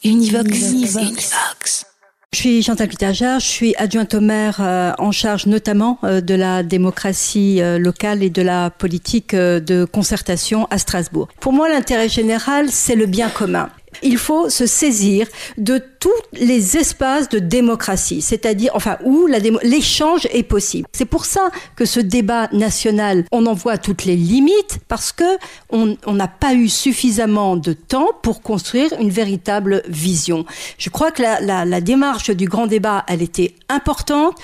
Univox. 0.03 0.51
Univox. 0.51 0.97
Univox. 0.97 1.87
Je 2.35 2.41
suis 2.41 2.63
Chantal 2.65 2.89
Pitagère, 2.89 3.39
je 3.39 3.47
suis 3.47 3.77
adjointe 3.77 4.13
au 4.13 4.21
maire 4.21 4.57
euh, 4.59 4.91
en 4.99 5.13
charge 5.13 5.47
notamment 5.47 6.01
euh, 6.03 6.21
de 6.21 6.35
la 6.35 6.65
démocratie 6.65 7.63
euh, 7.63 7.79
locale 7.79 8.25
et 8.25 8.29
de 8.29 8.43
la 8.43 8.71
politique 8.71 9.37
de 9.37 9.85
concertation 9.85 10.67
à 10.69 10.79
Strasbourg. 10.79 11.29
Pour 11.39 11.53
moi, 11.53 11.69
l'intérêt 11.69 12.09
général, 12.09 12.71
c'est 12.71 12.97
le 12.97 13.07
bien 13.07 13.29
commun. 13.29 13.69
Il 14.03 14.19
faut 14.19 14.49
se 14.49 14.67
saisir 14.67 15.27
de 15.59 15.83
tous 16.01 16.11
les 16.33 16.77
espaces 16.77 17.29
de 17.29 17.39
démocratie, 17.39 18.21
c'est-à-dire, 18.21 18.73
enfin, 18.75 18.99
où 19.05 19.27
l'échange 19.63 20.27
est 20.31 20.43
possible. 20.43 20.87
C'est 20.93 21.05
pour 21.05 21.25
ça 21.25 21.51
que 21.77 21.85
ce 21.85 22.01
débat 22.01 22.49
national, 22.53 23.25
on 23.33 23.47
en 23.47 23.55
voit 23.55 23.79
toutes 23.79 24.05
les 24.05 24.17
limites, 24.17 24.79
parce 24.89 25.13
que 25.13 25.25
on 25.71 26.13
n'a 26.13 26.29
pas 26.29 26.55
eu 26.55 26.69
suffisamment 26.69 27.57
de 27.57 27.73
temps 27.73 28.11
pour 28.23 28.43
construire 28.43 28.93
une 29.01 29.11
véritable 29.11 29.83
vision. 29.89 30.45
Je 30.79 30.91
crois 30.91 31.11
que 31.11 31.23
la, 31.23 31.65
la, 31.65 31.81
démarche 31.81 32.31
du 32.31 32.47
grand 32.47 32.67
débat, 32.67 33.05
elle 33.09 33.23
était 33.23 33.55
importante 33.69 34.37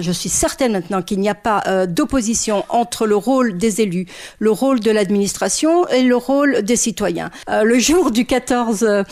je 0.00 0.12
suis 0.12 0.28
certaine 0.28 0.72
maintenant 0.72 1.02
qu'il 1.02 1.20
n'y 1.20 1.28
a 1.28 1.34
pas 1.34 1.62
euh, 1.66 1.86
d'opposition 1.86 2.64
entre 2.68 3.06
le 3.06 3.16
rôle 3.16 3.56
des 3.56 3.80
élus, 3.80 4.06
le 4.38 4.50
rôle 4.50 4.80
de 4.80 4.90
l'administration 4.90 5.86
et 5.88 6.02
le 6.02 6.16
rôle 6.16 6.62
des 6.62 6.76
citoyens. 6.76 7.30
Euh, 7.50 7.64
le 7.64 7.78
jour 7.78 8.10
du 8.10 8.24
14 8.24 8.82
euh, 8.84 9.04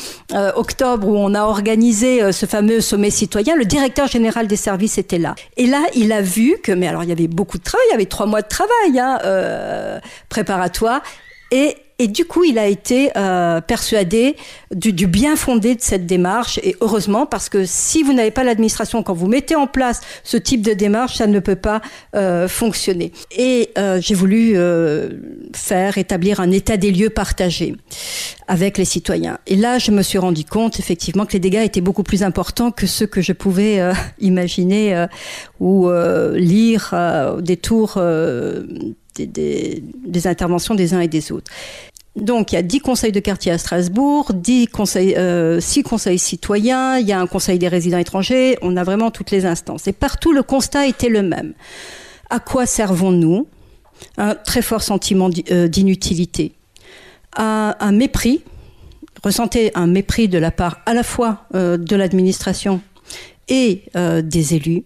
octobre 0.54 1.08
où 1.08 1.16
on 1.16 1.34
a 1.34 1.42
organisé 1.42 2.32
ce 2.32 2.46
fameux 2.46 2.80
sommet 2.80 3.10
citoyen, 3.10 3.56
le 3.56 3.64
directeur 3.64 4.06
général 4.06 4.46
des 4.46 4.56
services 4.56 4.98
était 4.98 5.18
là. 5.18 5.34
Et 5.56 5.66
là, 5.66 5.82
il 5.94 6.12
a 6.12 6.22
vu 6.22 6.56
que, 6.62 6.72
mais 6.72 6.88
alors 6.88 7.02
il 7.02 7.08
y 7.08 7.12
avait 7.12 7.28
beaucoup 7.28 7.58
de 7.58 7.62
travail, 7.62 7.84
il 7.90 7.92
y 7.92 7.94
avait 7.94 8.06
trois 8.06 8.26
mois 8.26 8.42
de 8.42 8.48
travail 8.48 8.98
hein, 8.98 10.00
préparatoire, 10.28 11.02
et 11.50 11.76
et 11.98 12.08
du 12.08 12.26
coup, 12.26 12.44
il 12.44 12.58
a 12.58 12.66
été 12.66 13.10
euh, 13.16 13.62
persuadé 13.62 14.36
du, 14.74 14.92
du, 14.92 15.06
bien 15.06 15.34
fondé 15.34 15.74
de 15.74 15.80
cette 15.80 16.04
démarche. 16.04 16.60
Et 16.62 16.76
heureusement, 16.82 17.24
parce 17.24 17.48
que 17.48 17.64
si 17.64 18.02
vous 18.02 18.12
n'avez 18.12 18.30
pas 18.30 18.44
l'administration, 18.44 19.02
quand 19.02 19.14
vous 19.14 19.28
mettez 19.28 19.54
en 19.54 19.66
place 19.66 20.02
ce 20.22 20.36
type 20.36 20.60
de 20.60 20.74
démarche, 20.74 21.16
ça 21.16 21.26
ne 21.26 21.40
peut 21.40 21.56
pas 21.56 21.80
euh, 22.14 22.48
fonctionner. 22.48 23.12
Et 23.36 23.70
euh, 23.78 23.98
j'ai 24.02 24.14
voulu 24.14 24.52
euh, 24.56 25.08
faire 25.54 25.96
établir 25.96 26.40
un 26.40 26.50
état 26.50 26.76
des 26.76 26.92
lieux 26.92 27.10
partagé 27.10 27.74
avec 28.46 28.76
les 28.76 28.84
citoyens. 28.84 29.38
Et 29.46 29.56
là, 29.56 29.78
je 29.78 29.90
me 29.90 30.02
suis 30.02 30.18
rendu 30.18 30.44
compte 30.44 30.78
effectivement 30.78 31.24
que 31.24 31.32
les 31.32 31.40
dégâts 31.40 31.64
étaient 31.64 31.80
beaucoup 31.80 32.02
plus 32.02 32.22
importants 32.22 32.72
que 32.72 32.86
ceux 32.86 33.06
que 33.06 33.22
je 33.22 33.32
pouvais 33.32 33.80
euh, 33.80 33.94
imaginer 34.20 34.94
euh, 34.94 35.06
ou 35.60 35.88
lire 36.34 36.94
au 37.34 37.40
détour 37.40 37.98
des, 39.18 40.26
interventions 40.26 40.74
des 40.74 40.94
uns 40.94 41.00
et 41.00 41.08
des 41.08 41.32
autres. 41.32 41.50
Donc, 42.16 42.52
il 42.52 42.54
y 42.54 42.58
a 42.58 42.62
10 42.62 42.80
conseils 42.80 43.12
de 43.12 43.20
quartier 43.20 43.52
à 43.52 43.58
Strasbourg, 43.58 44.32
10 44.32 44.68
conseils, 44.68 45.14
euh, 45.16 45.60
6 45.60 45.82
conseils 45.82 46.18
citoyens, 46.18 46.98
il 46.98 47.06
y 47.06 47.12
a 47.12 47.20
un 47.20 47.26
conseil 47.26 47.58
des 47.58 47.68
résidents 47.68 47.98
étrangers, 47.98 48.56
on 48.62 48.76
a 48.76 48.84
vraiment 48.84 49.10
toutes 49.10 49.30
les 49.30 49.44
instances. 49.44 49.86
Et 49.86 49.92
partout, 49.92 50.32
le 50.32 50.42
constat 50.42 50.86
était 50.86 51.10
le 51.10 51.22
même. 51.22 51.52
À 52.30 52.40
quoi 52.40 52.64
servons-nous? 52.64 53.46
Un 54.16 54.34
très 54.34 54.62
fort 54.62 54.82
sentiment 54.82 55.28
d'inutilité. 55.28 56.52
Un, 57.36 57.92
mépris, 57.92 58.42
ressentez 59.22 59.70
un 59.74 59.86
mépris 59.86 60.28
de 60.28 60.38
la 60.38 60.50
part 60.50 60.80
à 60.86 60.94
la 60.94 61.02
fois 61.02 61.44
euh, 61.54 61.76
de 61.76 61.96
l'administration 61.96 62.80
et 63.48 63.82
euh, 63.94 64.22
des 64.22 64.54
élus. 64.54 64.84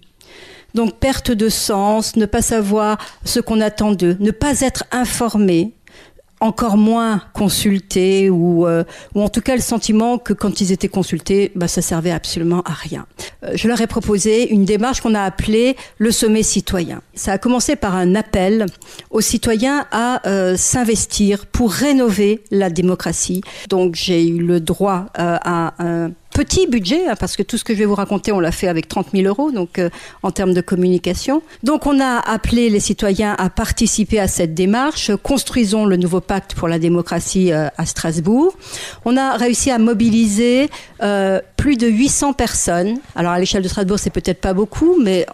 Donc 0.75 0.99
perte 0.99 1.31
de 1.31 1.49
sens, 1.49 2.17
ne 2.17 2.27
pas 2.27 2.43
savoir 2.43 2.99
ce 3.25 3.41
qu'on 3.41 3.61
attend 3.61 3.93
d'eux, 3.93 4.17
ne 4.21 4.31
pas 4.31 4.61
être 4.61 4.85
informé, 4.93 5.73
encore 6.41 6.79
moins 6.79 7.23
consultés 7.35 8.31
ou, 8.31 8.67
euh, 8.67 8.83
ou 9.15 9.23
en 9.23 9.29
tout 9.29 9.43
cas 9.43 9.55
le 9.55 9.61
sentiment 9.61 10.19
que 10.19 10.33
quand 10.33 10.61
ils 10.61 10.73
étaient 10.73 10.89
consultés, 10.89 11.53
bah, 11.55 11.69
ça 11.69 11.83
servait 11.83 12.11
absolument 12.11 12.63
à 12.63 12.73
rien. 12.73 13.07
Euh, 13.45 13.53
je 13.55 13.69
leur 13.69 13.81
ai 13.81 13.87
proposé 13.87 14.51
une 14.51 14.65
démarche 14.65 15.03
qu'on 15.03 15.15
a 15.15 15.23
appelée 15.23 15.77
le 15.99 16.11
sommet 16.11 16.43
citoyen. 16.43 17.03
Ça 17.15 17.33
a 17.33 17.39
commencé 17.39 17.77
par 17.77 17.95
un 17.95 18.15
appel 18.15 18.67
aux 19.11 19.21
citoyens 19.21 19.87
à 19.93 20.27
euh, 20.27 20.57
s'investir 20.57 21.47
pour 21.47 21.73
rénover 21.73 22.43
la 22.51 22.71
démocratie. 22.71 23.43
Donc 23.69 23.95
j'ai 23.95 24.27
eu 24.27 24.39
le 24.39 24.61
droit 24.61 25.07
euh, 25.19 25.37
à 25.43 25.75
un 25.79 26.13
petit 26.31 26.67
budget, 26.67 27.09
hein, 27.09 27.15
parce 27.19 27.37
que 27.37 27.43
tout 27.43 27.59
ce 27.59 27.65
que 27.65 27.75
je 27.75 27.79
vais 27.79 27.85
vous 27.85 27.95
raconter, 27.95 28.33
on 28.33 28.41
l'a 28.41 28.53
fait 28.53 28.69
avec 28.69 28.89
30 28.89 29.09
000 29.15 29.27
euros, 29.27 29.51
donc 29.51 29.79
euh, 29.79 29.91
en 30.23 30.31
termes 30.31 30.55
de 30.55 30.61
communication. 30.61 31.43
Donc 31.63 31.87
on 31.87 32.01
a 32.01 32.19
appelé 32.19 32.71
les 32.71 32.81
citoyens 32.81 33.35
à 33.39 33.51
participer 33.51 34.21
à 34.21 34.29
cette 34.29 34.55
démarche. 34.55 35.11
Construisons 35.23 35.85
le 35.87 35.97
nouveau 35.97 36.21
pacte 36.21 36.55
pour 36.55 36.69
la 36.69 36.79
démocratie 36.79 37.53
euh, 37.53 37.69
à 37.77 37.87
Strasbourg. 37.87 38.55
On 39.05 39.17
a 39.17 39.37
réussi 39.37 39.71
à 39.71 39.79
mobiliser 39.79 40.71
euh, 41.03 41.41
plus 41.57 41.77
de 41.77 41.87
800 41.89 42.33
personnes. 42.33 42.99
Alors 43.17 43.33
à 43.33 43.39
l'échelle 43.39 43.63
de 43.63 43.69
Strasbourg, 43.69 43.99
c'est 43.99 44.11
peut-être 44.11 44.41
pas 44.41 44.55
beaucoup, 44.55 44.97
mais 45.01 45.27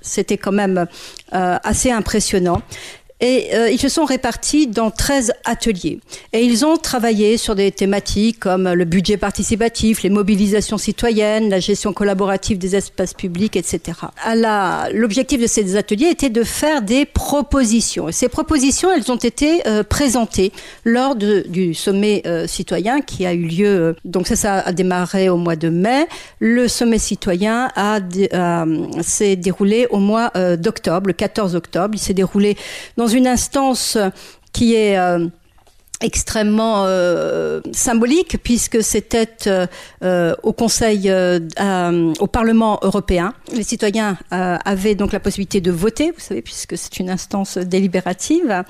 c'était 0.00 0.38
quand 0.38 0.52
même 0.52 0.86
assez 1.32 1.92
impressionnant. 1.92 2.62
Et 3.20 3.50
euh, 3.54 3.70
ils 3.70 3.78
se 3.78 3.88
sont 3.88 4.04
répartis 4.04 4.66
dans 4.66 4.90
13 4.90 5.32
ateliers. 5.44 6.00
Et 6.32 6.42
ils 6.42 6.64
ont 6.64 6.76
travaillé 6.76 7.36
sur 7.36 7.54
des 7.54 7.70
thématiques 7.70 8.40
comme 8.40 8.72
le 8.72 8.84
budget 8.84 9.18
participatif, 9.18 10.02
les 10.02 10.10
mobilisations 10.10 10.78
citoyennes, 10.78 11.50
la 11.50 11.60
gestion 11.60 11.92
collaborative 11.92 12.56
des 12.56 12.76
espaces 12.76 13.12
publics, 13.12 13.56
etc. 13.56 13.98
L'objectif 14.92 15.40
de 15.40 15.46
ces 15.46 15.76
ateliers 15.76 16.08
était 16.08 16.30
de 16.30 16.44
faire 16.44 16.80
des 16.80 17.04
propositions. 17.04 18.10
Ces 18.10 18.28
propositions, 18.28 18.90
elles 18.90 19.12
ont 19.12 19.16
été 19.16 19.66
euh, 19.66 19.82
présentées 19.82 20.52
lors 20.84 21.14
du 21.14 21.74
sommet 21.74 22.22
euh, 22.26 22.46
citoyen 22.46 23.02
qui 23.02 23.26
a 23.26 23.34
eu 23.34 23.46
lieu, 23.46 23.96
donc 24.04 24.26
ça, 24.28 24.36
ça 24.36 24.60
a 24.60 24.72
démarré 24.72 25.28
au 25.28 25.36
mois 25.36 25.56
de 25.56 25.68
mai. 25.68 26.06
Le 26.38 26.68
sommet 26.68 26.98
citoyen 26.98 27.70
a, 27.76 27.98
s'est 29.02 29.36
déroulé 29.36 29.86
au 29.90 29.98
mois 29.98 30.30
d'octobre, 30.56 31.08
le 31.08 31.12
14 31.12 31.54
octobre. 31.54 31.94
Il 31.94 31.98
s'est 31.98 32.14
déroulé 32.14 32.56
dans 32.96 33.09
une 33.12 33.26
instance 33.26 33.98
qui 34.52 34.74
est 34.74 34.98
euh, 34.98 35.28
extrêmement 36.00 36.84
euh, 36.86 37.60
symbolique 37.72 38.38
puisque 38.42 38.82
c'était 38.82 39.28
euh, 39.46 39.66
euh 40.02 40.34
au 40.42 40.52
Conseil, 40.52 41.10
euh, 41.10 41.40
au 42.20 42.26
Parlement 42.26 42.78
européen. 42.82 43.34
Les 43.52 43.62
citoyens 43.62 44.16
avaient 44.30 44.94
donc 44.94 45.12
la 45.12 45.20
possibilité 45.20 45.60
de 45.60 45.70
voter, 45.70 46.12
vous 46.12 46.20
savez, 46.20 46.42
puisque 46.42 46.78
c'est 46.78 46.98
une 46.98 47.10
instance 47.10 47.58
délibérative, 47.58 48.62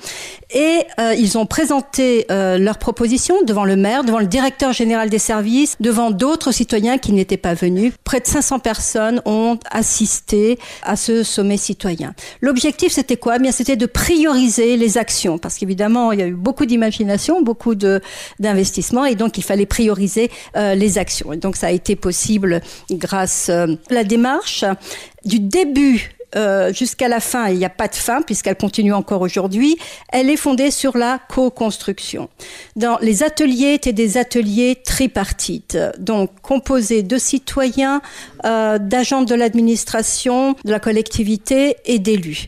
et 0.53 0.79
ils 1.17 1.37
ont 1.37 1.45
présenté 1.45 2.25
leurs 2.29 2.77
propositions 2.77 3.43
devant 3.43 3.63
le 3.63 3.75
maire, 3.75 4.03
devant 4.03 4.19
le 4.19 4.25
directeur 4.25 4.73
général 4.73 5.09
des 5.09 5.19
services, 5.19 5.75
devant 5.79 6.11
d'autres 6.11 6.51
citoyens 6.51 6.97
qui 6.97 7.13
n'étaient 7.13 7.37
pas 7.37 7.53
venus. 7.53 7.93
Près 8.03 8.19
de 8.19 8.27
500 8.27 8.59
personnes 8.59 9.21
ont 9.25 9.57
assisté 9.69 10.59
à 10.83 10.95
ce 10.95 11.23
sommet 11.23 11.57
citoyen. 11.57 12.13
L'objectif, 12.41 12.91
c'était 12.91 13.17
quoi? 13.17 13.35
Eh 13.37 13.39
Bien, 13.39 13.51
c'était 13.51 13.77
de 13.77 13.85
prioriser 13.85 14.77
les 14.77 14.97
actions, 14.97 15.37
parce 15.37 15.57
qu'évidemment, 15.57 16.11
il 16.11 16.19
y 16.19 16.23
a 16.23 16.27
eu 16.27 16.33
beaucoup 16.35 16.65
d'imagination 16.65 17.20
beaucoup 17.41 17.75
d'investissements 17.75 19.05
et 19.05 19.15
donc 19.15 19.37
il 19.37 19.43
fallait 19.43 19.65
prioriser 19.65 20.31
euh, 20.55 20.75
les 20.75 20.97
actions. 20.97 21.33
Et 21.33 21.37
donc 21.37 21.55
ça 21.55 21.67
a 21.67 21.71
été 21.71 21.95
possible 21.95 22.61
grâce 22.89 23.49
à 23.49 23.63
euh, 23.63 23.75
la 23.89 24.03
démarche 24.03 24.65
du 25.25 25.39
début 25.39 26.11
euh, 26.37 26.71
jusqu'à 26.71 27.09
la 27.09 27.19
fin, 27.19 27.49
il 27.49 27.57
n'y 27.57 27.65
a 27.65 27.69
pas 27.69 27.89
de 27.89 27.95
fin 27.95 28.21
puisqu'elle 28.21 28.55
continue 28.55 28.93
encore 28.93 29.19
aujourd'hui, 29.19 29.77
elle 30.13 30.29
est 30.29 30.37
fondée 30.37 30.71
sur 30.71 30.97
la 30.97 31.19
co-construction. 31.27 32.29
Dans 32.77 32.97
les 32.99 33.21
ateliers 33.21 33.73
étaient 33.73 33.91
des 33.91 34.17
ateliers 34.17 34.77
tripartites, 34.81 35.77
donc 35.99 36.31
composés 36.41 37.03
de 37.03 37.17
citoyens, 37.17 38.01
d'agents 38.45 39.23
de 39.23 39.35
l'administration, 39.35 40.55
de 40.63 40.71
la 40.71 40.79
collectivité 40.79 41.75
et 41.83 41.99
d'élus. 41.99 42.47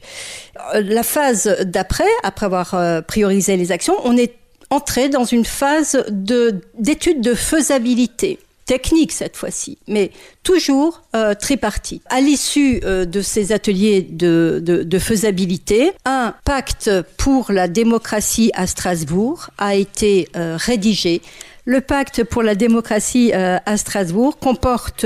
La 0.74 1.03
phase 1.03 1.53
d'après, 1.65 2.08
après 2.24 2.46
avoir 2.46 3.03
priorisé 3.03 3.58
les 3.58 3.74
actions, 3.74 3.96
on 4.06 4.15
est 4.15 4.34
entrer 4.74 5.10
dans 5.10 5.25
une 5.25 5.46
phase 5.46 6.03
d'étude 6.10 7.22
de, 7.22 7.34
faisabilité 7.36 8.39
technique 8.65 9.12
cette 9.12 9.36
fois-ci, 9.36 9.77
mais 9.88 10.12
toujours 10.42 11.01
euh, 11.15 11.34
tripartite. 11.36 12.01
À 12.10 12.22
l'issue 12.22 12.80
euh, 12.84 13.06
de 13.06 13.22
ces 13.22 13.51
ateliers 13.51 14.01
de, 14.01 15.00
faisabilité, 15.00 15.92
un 16.06 16.34
pacte 16.46 16.89
pour 17.18 17.51
la 17.51 17.68
démocratie 17.68 18.51
à 18.56 18.65
Strasbourg 18.65 19.50
a 19.58 19.75
été 19.75 20.30
euh, 20.36 20.58
rédigé 20.58 21.22
le 21.65 21.80
pacte 21.82 22.24
pour 22.25 22.44
la 22.44 22.56
démocratie 22.56 23.32
à 23.32 23.77
Strasbourg 23.77 24.38
comporte 24.38 25.06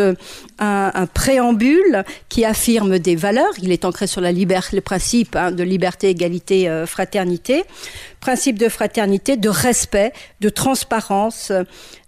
un, 0.60 1.08
préambule 1.14 2.04
qui 2.30 2.46
affirme 2.46 3.00
des 3.00 3.16
valeurs. 3.16 3.54
Il 3.62 3.72
est 3.72 3.86
ancré 3.86 4.08
sur 4.08 4.22
la 4.22 4.32
le 4.32 4.80
principe 4.80 5.36
hein, 5.36 5.52
de 5.52 5.64
liberté, 5.64 6.10
égalité, 6.10 6.70
euh, 6.70 6.86
fraternité. 6.86 7.64
Principe 8.20 8.58
de 8.58 8.68
fraternité, 8.68 9.38
de 9.38 9.50
respect, 9.50 10.12
de 10.42 10.50
transparence, 10.50 11.52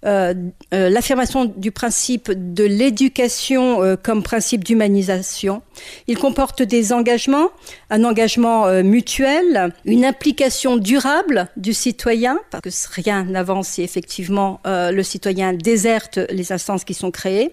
euh, 0.05 0.33
l'affirmation 0.71 1.45
du 1.45 1.71
principe 1.71 2.31
de 2.31 2.63
l'éducation 2.63 3.97
comme 4.01 4.23
principe 4.23 4.63
d'humanisation. 4.63 5.61
Il 6.07 6.17
comporte 6.17 6.63
des 6.63 6.93
engagements, 6.93 7.49
un 7.89 8.03
engagement 8.03 8.67
mutuel, 8.83 9.71
une 9.85 10.03
implication 10.03 10.77
durable 10.77 11.47
du 11.57 11.73
citoyen, 11.73 12.39
parce 12.49 12.87
que 12.87 12.93
rien 12.95 13.23
n'avance 13.23 13.69
si 13.69 13.83
effectivement 13.83 14.59
euh, 14.65 14.91
le 14.91 15.03
citoyen 15.03 15.53
déserte 15.53 16.19
les 16.29 16.51
instances 16.51 16.83
qui 16.83 16.93
sont 16.93 17.11
créées, 17.11 17.51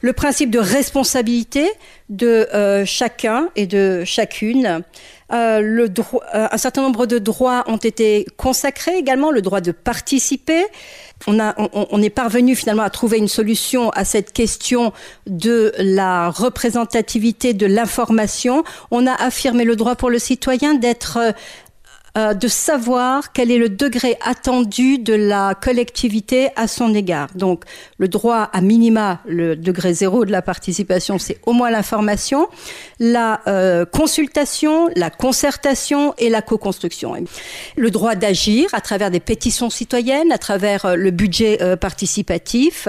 le 0.00 0.12
principe 0.12 0.31
de 0.40 0.58
responsabilité 0.58 1.70
de 2.08 2.48
euh, 2.54 2.84
chacun 2.84 3.48
et 3.56 3.66
de 3.66 4.02
chacune. 4.04 4.82
Euh, 5.32 5.60
le 5.60 5.88
un 6.32 6.58
certain 6.58 6.82
nombre 6.82 7.06
de 7.06 7.18
droits 7.18 7.64
ont 7.66 7.78
été 7.78 8.26
consacrés 8.36 8.96
également, 8.98 9.30
le 9.30 9.40
droit 9.40 9.60
de 9.60 9.72
participer. 9.72 10.64
On, 11.26 11.38
a, 11.38 11.54
on, 11.56 12.02
est 12.02 12.10
parvenu 12.10 12.56
finalement 12.56 12.82
à 12.82 12.90
trouver 12.90 13.16
une 13.18 13.28
solution 13.28 13.90
à 13.90 14.04
cette 14.04 14.32
question 14.32 14.92
de 15.28 15.72
la 15.78 16.30
représentativité 16.30 17.54
de 17.54 17.64
l'information. 17.64 18.64
On 18.90 19.06
a 19.06 19.14
affirmé 19.14 19.64
le 19.64 19.76
droit 19.76 19.94
pour 19.94 20.10
le 20.10 20.18
citoyen 20.18 20.74
d'être 20.74 21.18
euh, 22.18 22.34
de 22.34 22.46
savoir 22.46 23.32
quel 23.32 23.50
est 23.50 23.56
le 23.56 23.70
degré 23.70 24.18
attendu 24.22 24.98
de 24.98 25.14
la 25.14 25.54
collectivité 25.54 26.50
à 26.56 26.68
son 26.68 26.92
égard. 26.94 27.28
Donc, 27.34 27.64
le 27.96 28.06
droit 28.06 28.50
à 28.52 28.60
minima, 28.60 29.20
le 29.24 29.56
degré 29.56 29.94
zéro 29.94 30.26
de 30.26 30.30
la 30.30 30.42
participation, 30.42 31.18
c'est 31.18 31.38
au 31.46 31.54
moins 31.54 31.70
l'information, 31.70 32.48
la 33.00 33.40
euh, 33.46 33.86
consultation, 33.86 34.90
la 34.94 35.08
concertation 35.08 36.12
et 36.18 36.28
la 36.28 36.42
co-construction. 36.42 37.14
Le 37.76 37.90
droit 37.90 38.14
d'agir 38.14 38.68
à 38.74 38.82
travers 38.82 39.10
des 39.10 39.20
pétitions 39.20 39.70
citoyennes, 39.70 40.32
à 40.32 40.38
travers 40.38 40.84
euh, 40.84 40.96
le 40.96 41.12
budget 41.12 41.60
participatif, 41.80 42.88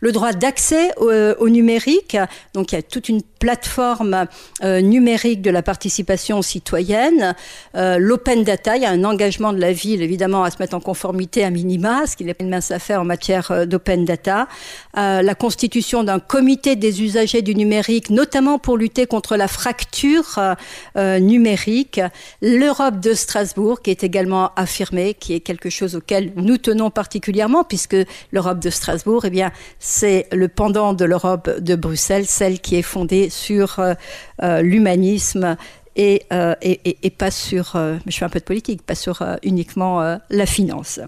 le 0.00 0.12
droit 0.12 0.32
d'accès 0.32 0.90
au, 0.98 1.48
numérique. 1.48 2.18
Donc, 2.52 2.72
il 2.72 2.74
y 2.74 2.78
a 2.78 2.82
toute 2.82 3.08
une 3.08 3.22
plateforme 3.22 4.26
numérique 4.62 5.40
de 5.40 5.50
la 5.50 5.62
participation 5.62 6.42
citoyenne, 6.42 7.34
l'open 7.74 8.42
data 8.44 8.57
il 8.66 8.82
y 8.82 8.86
a 8.86 8.90
un 8.90 9.04
engagement 9.04 9.52
de 9.52 9.60
la 9.60 9.72
ville, 9.72 10.02
évidemment, 10.02 10.42
à 10.42 10.50
se 10.50 10.56
mettre 10.58 10.74
en 10.74 10.80
conformité 10.80 11.44
à 11.44 11.50
minima, 11.50 12.06
ce 12.06 12.16
qui 12.16 12.24
n'est 12.24 12.34
pas 12.34 12.44
une 12.44 12.50
mince 12.50 12.70
affaire 12.70 13.00
en 13.00 13.04
matière 13.04 13.50
euh, 13.50 13.66
d'open 13.66 14.04
data. 14.04 14.48
Euh, 14.96 15.22
la 15.22 15.34
constitution 15.34 16.04
d'un 16.04 16.18
comité 16.18 16.76
des 16.76 17.02
usagers 17.02 17.42
du 17.42 17.54
numérique, 17.54 18.10
notamment 18.10 18.58
pour 18.58 18.76
lutter 18.76 19.06
contre 19.06 19.36
la 19.36 19.48
fracture 19.48 20.38
euh, 20.96 21.18
numérique. 21.18 22.00
L'Europe 22.42 23.00
de 23.00 23.14
Strasbourg, 23.14 23.82
qui 23.82 23.90
est 23.90 24.04
également 24.04 24.52
affirmée, 24.56 25.14
qui 25.14 25.34
est 25.34 25.40
quelque 25.40 25.70
chose 25.70 25.96
auquel 25.96 26.32
nous 26.36 26.58
tenons 26.58 26.90
particulièrement, 26.90 27.64
puisque 27.64 27.96
l'Europe 28.32 28.60
de 28.60 28.70
Strasbourg, 28.70 29.24
eh 29.24 29.30
bien, 29.30 29.52
c'est 29.78 30.26
le 30.32 30.48
pendant 30.48 30.92
de 30.92 31.04
l'Europe 31.04 31.50
de 31.60 31.74
Bruxelles, 31.76 32.26
celle 32.26 32.60
qui 32.60 32.76
est 32.76 32.82
fondée 32.82 33.30
sur 33.30 33.80
l'humanisme 34.40 35.56
euh, 36.32 36.54
et, 36.62 37.10
pas 37.10 37.30
sur, 37.30 37.72
euh, 37.74 37.96
je 38.06 38.16
fais 38.16 38.24
un 38.24 38.28
peu 38.28 38.38
de 38.38 38.44
politique, 38.44 38.82
pas 38.82 38.94
sur 38.94 39.22
euh, 39.22 39.36
uniquement 39.42 40.18
la 40.30 40.46
finance. 40.46 41.00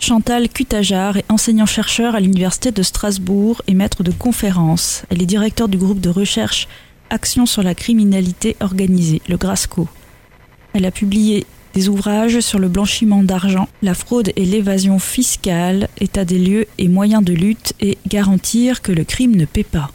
Chantal 0.00 0.48
Cutajar 0.48 1.16
est 1.16 1.30
enseignant-chercheur 1.30 2.14
à 2.14 2.20
l'Université 2.20 2.70
de 2.70 2.82
Strasbourg 2.82 3.62
et 3.66 3.74
maître 3.74 4.02
de 4.02 4.12
conférences. 4.12 5.02
Elle 5.10 5.22
est 5.22 5.26
directeur 5.26 5.68
du 5.68 5.76
groupe 5.76 6.00
de 6.00 6.08
recherche 6.08 6.68
Action 7.10 7.46
sur 7.46 7.62
la 7.62 7.74
criminalité 7.74 8.56
organisée, 8.60 9.22
le 9.28 9.36
GRASCO. 9.36 9.88
Elle 10.74 10.84
a 10.84 10.90
publié 10.90 11.46
des 11.74 11.88
ouvrages 11.88 12.40
sur 12.40 12.58
le 12.58 12.68
blanchiment 12.68 13.22
d'argent, 13.22 13.68
la 13.82 13.94
fraude 13.94 14.30
et 14.36 14.44
l'évasion 14.44 14.98
fiscale, 14.98 15.88
état 16.00 16.24
des 16.24 16.38
lieux 16.38 16.66
et 16.78 16.88
moyens 16.88 17.24
de 17.24 17.32
lutte 17.32 17.72
et 17.80 17.98
garantir 18.06 18.82
que 18.82 18.92
le 18.92 19.04
crime 19.04 19.36
ne 19.36 19.46
paie 19.46 19.64
pas. 19.64 19.90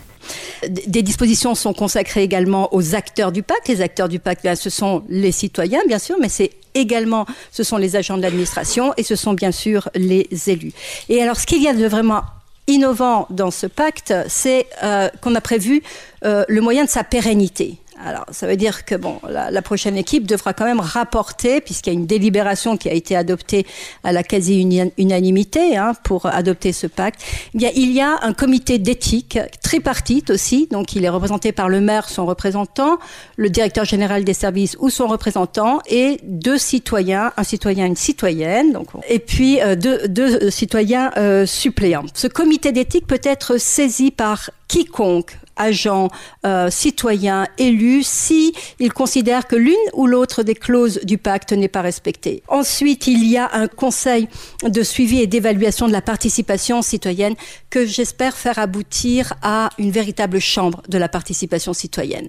Des 0.68 1.02
dispositions 1.02 1.56
sont 1.56 1.74
consacrées 1.74 2.24
également 2.24 2.74
aux 2.74 2.96
acteurs 2.96 3.32
du 3.32 3.44
pacte. 3.44 3.68
Les 3.68 3.82
acteurs 3.82 4.10
du 4.10 4.20
pacte, 4.20 4.48
ce 4.56 4.70
sont 4.70 5.04
les 5.10 5.32
citoyens, 5.32 5.82
bien 5.88 6.00
sûr, 6.00 6.18
mais 6.20 6.30
c'est 6.30 6.52
également, 6.76 7.26
ce 7.52 7.64
sont 7.64 7.78
les 7.78 7.96
agents 7.96 8.18
de 8.18 8.22
l'administration 8.22 8.94
et 8.98 9.04
ce 9.04 9.16
sont 9.16 9.34
bien 9.34 9.52
sûr 9.52 9.90
les 9.96 10.28
élus. 10.48 10.74
Et 11.10 11.22
alors, 11.22 11.38
ce 11.38 11.46
qu'il 11.46 11.62
y 11.62 11.68
a 11.68 11.74
de 11.74 11.86
vraiment 11.86 12.24
innovant 12.68 13.28
dans 13.30 13.52
ce 13.52 13.68
pacte, 13.68 14.14
c'est 14.28 14.68
euh, 14.84 15.10
qu'on 15.22 15.36
a 15.36 15.42
prévu 15.42 15.84
euh, 16.24 16.46
le 16.48 16.62
moyen 16.62 16.86
de 16.86 16.90
sa 16.90 17.04
pérennité. 17.04 17.78
Alors, 18.06 18.26
ça 18.32 18.48
veut 18.48 18.58
dire 18.58 18.84
que 18.84 18.96
bon, 18.96 19.20
la, 19.30 19.62
prochaine 19.62 19.98
équipe 19.98 20.28
devra 20.28 20.54
quand 20.54 20.66
même 20.66 20.82
rapporter, 20.82 21.62
puisqu'il 21.62 21.94
y 21.94 21.96
a 21.96 22.00
une 22.00 22.06
délibération 22.06 22.76
qui 22.76 22.90
a 22.90 22.94
été 22.94 23.16
adoptée 23.16 23.66
à 24.04 24.12
la 24.12 24.24
quasi-unanimité 24.24 25.78
hein, 25.78 25.94
pour 26.04 26.26
adopter 26.26 26.74
ce 26.74 26.88
pacte. 26.88 27.22
Eh 27.60 27.72
il 27.76 27.92
y 27.92 28.02
a 28.02 28.20
un 28.22 28.34
comité 28.34 28.78
d'éthique 28.78 29.40
tripartite 29.62 30.30
aussi, 30.30 30.68
donc 30.70 30.96
il 30.96 31.06
est 31.06 31.10
représenté 31.10 31.52
par 31.54 31.70
le 31.70 31.80
maire, 31.80 32.10
son 32.10 32.26
représentant, 32.26 33.00
le 33.38 33.50
directeur 33.50 33.86
général 33.86 34.26
des 34.26 34.34
services 34.34 34.76
ou 34.80 34.90
son 34.90 35.08
représentant, 35.08 35.80
et 35.88 36.20
deux 36.24 36.58
citoyens, 36.58 37.32
un 37.38 37.44
citoyen, 37.44 37.86
une 37.86 37.96
citoyenne, 37.96 38.74
donc, 38.74 38.88
et 39.08 39.20
puis 39.20 39.62
euh, 39.62 39.76
deux, 39.76 40.08
deux, 40.10 40.50
citoyens 40.50 41.12
euh, 41.18 41.46
suppléants. 41.46 42.04
Ce 42.14 42.28
comité 42.28 42.72
d'éthique 42.72 43.08
peut 43.08 43.22
être 43.24 43.58
saisi 43.58 44.12
par 44.12 44.50
quiconque 44.68 45.38
agent, 45.56 46.10
euh, 46.46 46.70
citoyen, 46.70 47.48
élu, 47.58 48.04
si 48.04 48.54
il 48.80 48.94
considère 48.94 49.48
que 49.48 49.56
l'une 49.56 49.74
ou 49.94 50.08
l'autre 50.08 50.44
des 50.44 50.56
clauses 50.56 51.00
du 51.04 51.18
pacte 51.18 51.54
n'est 51.54 51.68
pas 51.68 51.82
respectée. 51.82 52.44
Ensuite, 52.48 53.08
il 53.08 53.26
y 53.26 53.38
a 53.38 53.50
un 53.54 53.68
conseil 53.68 54.28
de 54.64 54.84
suivi 54.84 55.20
et 55.20 55.28
d'évaluation 55.28 55.88
de 55.88 55.92
la 55.92 56.02
participation 56.02 56.82
citoyenne 56.82 57.36
que 57.70 57.86
j'espère 57.86 58.36
faire 58.36 58.60
aboutir 58.60 59.34
à 59.42 59.70
une 59.78 59.92
véritable 59.92 60.40
chambre 60.40 60.82
de 60.90 60.98
la 60.98 61.10
participation 61.10 61.74
citoyenne. 61.74 62.28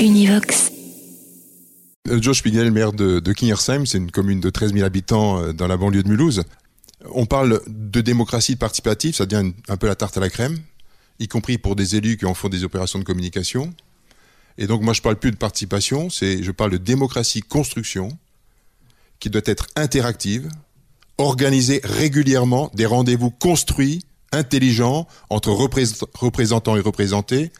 Univox. 0.00 0.72
Euh, 2.08 2.18
Joe 2.20 2.36
Spiegel, 2.36 2.70
maire 2.70 2.92
de, 2.92 3.20
de 3.20 3.32
Kingersheim, 3.32 3.84
c'est 3.86 3.98
une 3.98 4.10
commune 4.10 4.40
de 4.40 4.50
13 4.50 4.72
000 4.72 4.84
habitants 4.84 5.40
euh, 5.40 5.52
dans 5.52 5.66
la 5.66 5.76
banlieue 5.76 6.02
de 6.02 6.08
Mulhouse. 6.08 6.44
On 7.10 7.26
parle 7.26 7.60
de 7.66 8.00
démocratie 8.00 8.56
participative, 8.56 9.14
ça 9.14 9.26
devient 9.26 9.52
un 9.68 9.76
peu 9.76 9.86
la 9.86 9.94
tarte 9.94 10.16
à 10.16 10.20
la 10.20 10.30
crème, 10.30 10.58
y 11.20 11.28
compris 11.28 11.58
pour 11.58 11.76
des 11.76 11.96
élus 11.96 12.16
qui 12.16 12.26
en 12.26 12.34
font 12.34 12.48
des 12.48 12.64
opérations 12.64 12.98
de 12.98 13.04
communication. 13.04 13.72
Et 14.56 14.66
donc 14.66 14.82
moi 14.82 14.92
je 14.92 15.02
parle 15.02 15.16
plus 15.16 15.30
de 15.30 15.36
participation, 15.36 16.10
c'est 16.10 16.42
je 16.42 16.50
parle 16.50 16.72
de 16.72 16.76
démocratie 16.76 17.42
construction 17.42 18.18
qui 19.20 19.30
doit 19.30 19.42
être 19.44 19.68
interactive, 19.76 20.48
organiser 21.18 21.80
régulièrement 21.84 22.70
des 22.74 22.86
rendez-vous 22.86 23.30
construits, 23.30 24.04
intelligents 24.32 25.06
entre 25.30 25.50
représentants 25.50 26.76
et 26.76 26.80
représentés, 26.80 27.52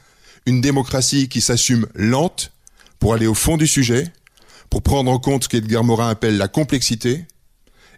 une 0.46 0.60
démocratie 0.60 1.28
qui 1.28 1.40
s'assume 1.40 1.86
lente 1.94 2.52
pour 2.98 3.14
aller 3.14 3.26
au 3.26 3.34
fond 3.34 3.56
du 3.56 3.66
sujet, 3.66 4.12
pour 4.70 4.82
prendre 4.82 5.10
en 5.10 5.18
compte 5.18 5.44
ce 5.44 5.48
qu'Edgar 5.48 5.84
Morin 5.84 6.08
appelle 6.08 6.36
la 6.36 6.48
complexité, 6.48 7.24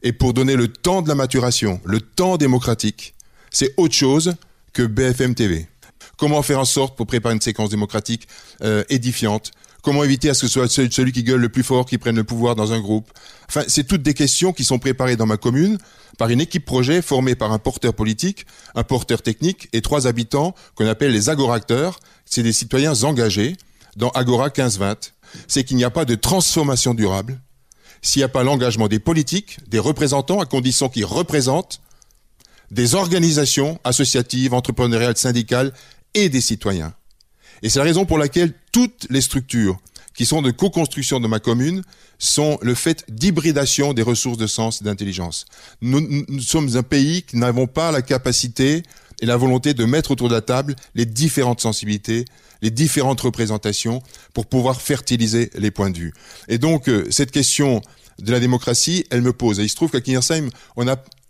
et 0.02 0.12
pour 0.12 0.34
donner 0.34 0.56
le 0.56 0.68
temps 0.68 1.02
de 1.02 1.08
la 1.08 1.14
maturation, 1.14 1.80
le 1.84 2.00
temps 2.00 2.36
démocratique, 2.36 3.14
c'est 3.50 3.74
autre 3.76 3.94
chose 3.94 4.34
que 4.72 4.82
BFM 4.82 5.34
TV. 5.34 5.68
Comment 6.16 6.42
faire 6.42 6.60
en 6.60 6.64
sorte 6.64 6.96
pour 6.96 7.06
préparer 7.06 7.34
une 7.34 7.40
séquence 7.40 7.70
démocratique 7.70 8.28
euh, 8.62 8.84
édifiante? 8.88 9.52
Comment 9.82 10.04
éviter 10.04 10.28
à 10.28 10.34
ce 10.34 10.42
que 10.42 10.46
ce 10.48 10.52
soit 10.52 10.90
celui 10.90 11.12
qui 11.12 11.22
gueule 11.24 11.40
le 11.40 11.48
plus 11.48 11.62
fort 11.62 11.86
qui 11.86 11.96
prenne 11.96 12.16
le 12.16 12.24
pouvoir 12.24 12.54
dans 12.54 12.72
un 12.72 12.80
groupe? 12.80 13.10
Enfin, 13.48 13.62
c'est 13.66 13.84
toutes 13.84 14.02
des 14.02 14.12
questions 14.12 14.52
qui 14.52 14.64
sont 14.64 14.78
préparées 14.78 15.16
dans 15.16 15.26
ma 15.26 15.38
commune 15.38 15.78
par 16.18 16.28
une 16.28 16.40
équipe 16.40 16.66
projet 16.66 17.00
formée 17.00 17.34
par 17.34 17.52
un 17.52 17.58
porteur 17.58 17.94
politique, 17.94 18.44
un 18.74 18.82
porteur 18.82 19.22
technique 19.22 19.68
et 19.72 19.80
trois 19.80 20.06
habitants 20.06 20.54
qu'on 20.74 20.86
appelle 20.86 21.12
les 21.12 21.30
agoracteurs. 21.30 21.98
C'est 22.26 22.42
des 22.42 22.52
citoyens 22.52 23.02
engagés 23.04 23.56
dans 23.96 24.10
Agora 24.10 24.46
1520. 24.46 25.12
C'est 25.48 25.64
qu'il 25.64 25.78
n'y 25.78 25.84
a 25.84 25.90
pas 25.90 26.04
de 26.04 26.14
transformation 26.14 26.92
durable 26.92 27.40
s'il 28.02 28.20
n'y 28.20 28.24
a 28.24 28.28
pas 28.28 28.42
l'engagement 28.42 28.88
des 28.88 28.98
politiques, 28.98 29.58
des 29.68 29.78
représentants, 29.78 30.40
à 30.40 30.46
condition 30.46 30.88
qu'ils 30.88 31.04
représentent 31.04 31.80
des 32.70 32.94
organisations 32.94 33.78
associatives, 33.84 34.54
entrepreneuriales, 34.54 35.16
syndicales 35.16 35.72
et 36.14 36.28
des 36.28 36.40
citoyens. 36.40 36.94
Et 37.62 37.68
c'est 37.68 37.78
la 37.78 37.84
raison 37.84 38.06
pour 38.06 38.18
laquelle 38.18 38.54
toutes 38.72 39.06
les 39.10 39.20
structures 39.20 39.78
qui 40.14 40.26
sont 40.26 40.42
de 40.42 40.50
co-construction 40.50 41.20
de 41.20 41.26
ma 41.26 41.40
commune 41.40 41.82
sont 42.18 42.58
le 42.62 42.74
fait 42.74 43.04
d'hybridation 43.08 43.92
des 43.92 44.02
ressources 44.02 44.38
de 44.38 44.46
sens 44.46 44.80
et 44.80 44.84
d'intelligence. 44.84 45.46
Nous, 45.80 46.00
nous, 46.28 46.40
sommes 46.40 46.76
un 46.76 46.82
pays 46.82 47.22
qui 47.22 47.36
n'avons 47.36 47.66
pas 47.66 47.92
la 47.92 48.02
capacité 48.02 48.82
et 49.20 49.26
la 49.26 49.36
volonté 49.36 49.74
de 49.74 49.84
mettre 49.84 50.10
autour 50.10 50.28
de 50.28 50.34
la 50.34 50.40
table 50.40 50.76
les 50.94 51.06
différentes 51.06 51.60
sensibilités, 51.60 52.24
les 52.62 52.70
différentes 52.70 53.20
représentations 53.20 54.02
pour 54.34 54.46
pouvoir 54.46 54.80
fertiliser 54.80 55.50
les 55.54 55.70
points 55.70 55.90
de 55.90 55.98
vue. 55.98 56.14
Et 56.48 56.58
donc, 56.58 56.88
euh, 56.88 57.06
cette 57.10 57.30
question 57.30 57.80
de 58.20 58.32
la 58.32 58.40
démocratie, 58.40 59.06
elle 59.10 59.22
me 59.22 59.32
pose. 59.32 59.60
Et 59.60 59.64
il 59.64 59.68
se 59.68 59.76
trouve 59.76 59.90
qu'à 59.90 60.00
Kingersheim, 60.00 60.50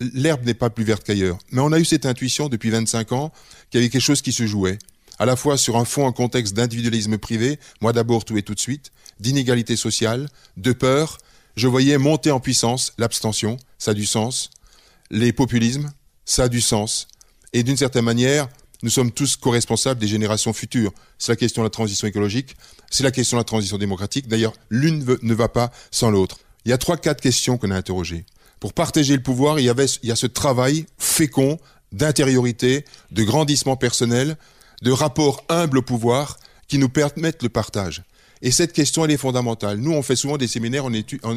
l'herbe 0.00 0.44
n'est 0.44 0.54
pas 0.54 0.70
plus 0.70 0.84
verte 0.84 1.04
qu'ailleurs. 1.04 1.38
Mais 1.52 1.60
on 1.60 1.72
a 1.72 1.78
eu 1.78 1.84
cette 1.84 2.06
intuition 2.06 2.48
depuis 2.48 2.70
25 2.70 3.12
ans 3.12 3.32
qu'il 3.70 3.80
y 3.80 3.82
avait 3.82 3.90
quelque 3.90 4.02
chose 4.02 4.22
qui 4.22 4.32
se 4.32 4.46
jouait. 4.46 4.78
À 5.18 5.26
la 5.26 5.36
fois 5.36 5.58
sur 5.58 5.76
un 5.76 5.84
fond, 5.84 6.08
un 6.08 6.12
contexte 6.12 6.54
d'individualisme 6.54 7.18
privé, 7.18 7.58
moi 7.80 7.92
d'abord, 7.92 8.24
tout 8.24 8.38
et 8.38 8.42
tout 8.42 8.54
de 8.54 8.60
suite, 8.60 8.90
d'inégalité 9.20 9.76
sociale, 9.76 10.28
de 10.56 10.72
peur. 10.72 11.18
Je 11.56 11.68
voyais 11.68 11.98
monter 11.98 12.30
en 12.30 12.40
puissance 12.40 12.94
l'abstention, 12.96 13.58
ça 13.78 13.90
a 13.90 13.94
du 13.94 14.06
sens. 14.06 14.50
Les 15.10 15.32
populismes, 15.32 15.92
ça 16.24 16.44
a 16.44 16.48
du 16.48 16.60
sens. 16.60 17.06
Et 17.52 17.62
d'une 17.62 17.76
certaine 17.76 18.04
manière, 18.04 18.48
nous 18.82 18.90
sommes 18.90 19.10
tous 19.10 19.36
co-responsables 19.36 20.00
des 20.00 20.08
générations 20.08 20.52
futures. 20.52 20.92
C'est 21.18 21.32
la 21.32 21.36
question 21.36 21.62
de 21.62 21.66
la 21.66 21.70
transition 21.70 22.08
écologique, 22.08 22.56
c'est 22.90 23.04
la 23.04 23.10
question 23.10 23.36
de 23.36 23.40
la 23.40 23.44
transition 23.44 23.78
démocratique. 23.78 24.28
D'ailleurs, 24.28 24.54
l'une 24.70 25.04
ne 25.22 25.34
va 25.34 25.48
pas 25.48 25.70
sans 25.90 26.10
l'autre. 26.10 26.38
Il 26.64 26.70
y 26.70 26.72
a 26.72 26.78
trois, 26.78 26.96
quatre 26.96 27.20
questions 27.20 27.58
qu'on 27.58 27.70
a 27.70 27.76
interrogées. 27.76 28.24
Pour 28.58 28.72
partager 28.74 29.16
le 29.16 29.22
pouvoir, 29.22 29.58
il 29.58 29.64
y, 29.64 29.68
avait, 29.70 29.84
a 29.84 30.16
ce 30.16 30.26
travail 30.26 30.86
fécond 30.98 31.58
d'intériorité, 31.92 32.84
de 33.10 33.22
grandissement 33.22 33.76
personnel, 33.76 34.36
de 34.82 34.92
rapport 34.92 35.44
humble 35.48 35.78
au 35.78 35.82
pouvoir 35.82 36.38
qui 36.68 36.78
nous 36.78 36.88
permettent 36.88 37.42
le 37.42 37.48
partage. 37.48 38.02
Et 38.42 38.50
cette 38.50 38.72
question, 38.72 39.04
elle 39.04 39.10
est 39.10 39.18
fondamentale. 39.18 39.78
Nous, 39.78 39.92
on 39.92 40.02
fait 40.02 40.16
souvent 40.16 40.38
des 40.38 40.48
séminaires 40.48 40.86
en 40.86 40.92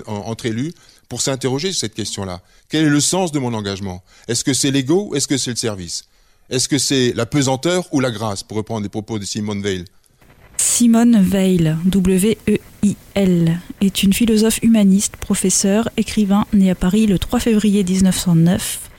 entre 0.07 0.45
élus 0.45 0.73
pour 1.09 1.21
s'interroger 1.21 1.71
sur 1.71 1.81
cette 1.81 1.95
question-là. 1.95 2.41
Quel 2.69 2.85
est 2.85 2.89
le 2.89 3.01
sens 3.01 3.31
de 3.31 3.39
mon 3.39 3.53
engagement? 3.53 4.03
Est-ce 4.27 4.43
que 4.43 4.53
c'est 4.53 4.71
l'ego 4.71 5.09
ou 5.09 5.15
est-ce 5.15 5.27
que 5.27 5.37
c'est 5.37 5.49
le 5.49 5.57
service? 5.57 6.05
Est-ce 6.49 6.67
que 6.67 6.77
c'est 6.77 7.13
la 7.15 7.25
pesanteur 7.25 7.87
ou 7.93 7.99
la 7.99 8.11
grâce, 8.11 8.43
pour 8.43 8.57
reprendre 8.57 8.83
les 8.83 8.89
propos 8.89 9.17
de 9.17 9.23
Simone 9.23 9.61
Veil 9.61 9.85
Simone 10.57 11.25
Weil, 11.31 11.77
W-E-I-L, 11.85 13.59
est 13.81 14.03
une 14.03 14.13
philosophe 14.13 14.59
humaniste, 14.61 15.15
professeure, 15.17 15.89
écrivain, 15.97 16.45
née 16.53 16.69
à 16.69 16.75
Paris 16.75 17.07
le 17.07 17.17
3 17.17 17.39
février 17.39 17.83
1909 17.83 18.89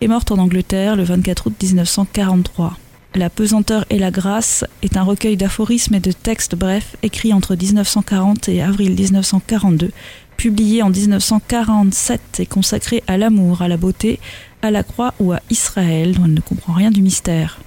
et 0.00 0.08
morte 0.08 0.32
en 0.32 0.38
Angleterre 0.38 0.96
le 0.96 1.04
24 1.04 1.48
août 1.48 1.54
1943. 1.62 2.78
La 3.14 3.30
pesanteur 3.30 3.84
et 3.90 3.98
la 3.98 4.10
grâce 4.10 4.64
est 4.82 4.96
un 4.96 5.02
recueil 5.02 5.36
d'aphorismes 5.36 5.94
et 5.94 6.00
de 6.00 6.10
textes 6.10 6.56
brefs 6.56 6.96
écrits 7.02 7.32
entre 7.32 7.54
1940 7.54 8.48
et 8.48 8.60
avril 8.60 8.94
1942, 8.94 9.90
publié 10.36 10.82
en 10.82 10.90
1947 10.90 12.40
et 12.40 12.46
consacré 12.46 13.04
à 13.06 13.16
l'amour, 13.16 13.62
à 13.62 13.68
la 13.68 13.76
beauté, 13.76 14.18
à 14.64 14.70
la 14.70 14.82
croix 14.82 15.12
ou 15.20 15.32
à 15.32 15.40
Israël, 15.50 16.14
dont 16.14 16.24
elle 16.24 16.32
ne 16.32 16.40
comprend 16.40 16.72
rien 16.72 16.90
du 16.90 17.02
mystère. 17.02 17.60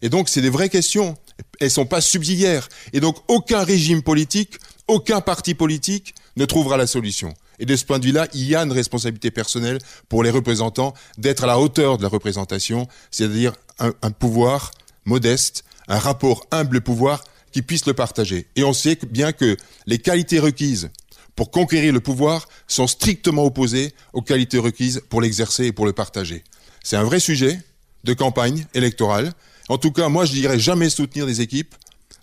Et 0.00 0.08
donc, 0.08 0.28
c'est 0.28 0.40
des 0.40 0.48
vraies 0.48 0.68
questions. 0.68 1.16
Elles 1.58 1.72
sont 1.72 1.86
pas 1.86 2.00
subsidiaires. 2.00 2.68
Et 2.92 3.00
donc, 3.00 3.16
aucun 3.26 3.64
régime 3.64 4.02
politique, 4.02 4.54
aucun 4.86 5.20
parti 5.20 5.54
politique 5.54 6.14
ne 6.36 6.44
trouvera 6.44 6.76
la 6.76 6.86
solution. 6.86 7.34
Et 7.58 7.66
de 7.66 7.74
ce 7.74 7.84
point 7.84 7.98
de 7.98 8.04
vue-là, 8.04 8.28
il 8.32 8.46
y 8.46 8.54
a 8.54 8.62
une 8.62 8.70
responsabilité 8.70 9.32
personnelle 9.32 9.78
pour 10.08 10.22
les 10.22 10.30
représentants 10.30 10.94
d'être 11.18 11.42
à 11.42 11.46
la 11.48 11.58
hauteur 11.58 11.98
de 11.98 12.04
la 12.04 12.08
représentation, 12.08 12.86
c'est-à-dire 13.10 13.52
un, 13.80 13.92
un, 14.02 14.12
pouvoir 14.12 14.70
modeste, 15.04 15.64
un 15.88 15.98
rapport 15.98 16.46
humble 16.52 16.80
pouvoir 16.80 17.24
qui 17.50 17.62
puisse 17.62 17.86
le 17.86 17.94
partager. 17.94 18.46
Et 18.54 18.62
on 18.62 18.72
sait 18.72 18.98
bien 19.10 19.32
que 19.32 19.56
les 19.86 19.98
qualités 19.98 20.38
requises 20.38 20.90
pour 21.36 21.50
conquérir 21.50 21.92
le 21.92 22.00
pouvoir 22.00 22.48
sont 22.66 22.86
strictement 22.86 23.44
opposées 23.44 23.94
aux 24.12 24.22
qualités 24.22 24.58
requises 24.58 25.02
pour 25.08 25.20
l'exercer 25.20 25.66
et 25.66 25.72
pour 25.72 25.86
le 25.86 25.92
partager. 25.92 26.42
C'est 26.82 26.96
un 26.96 27.04
vrai 27.04 27.20
sujet 27.20 27.60
de 28.04 28.14
campagne 28.14 28.66
électorale. 28.74 29.32
En 29.68 29.78
tout 29.78 29.92
cas, 29.92 30.08
moi, 30.08 30.24
je 30.24 30.32
dirais 30.32 30.58
jamais 30.58 30.88
soutenir 30.88 31.26
des 31.26 31.42
équipes 31.42 31.74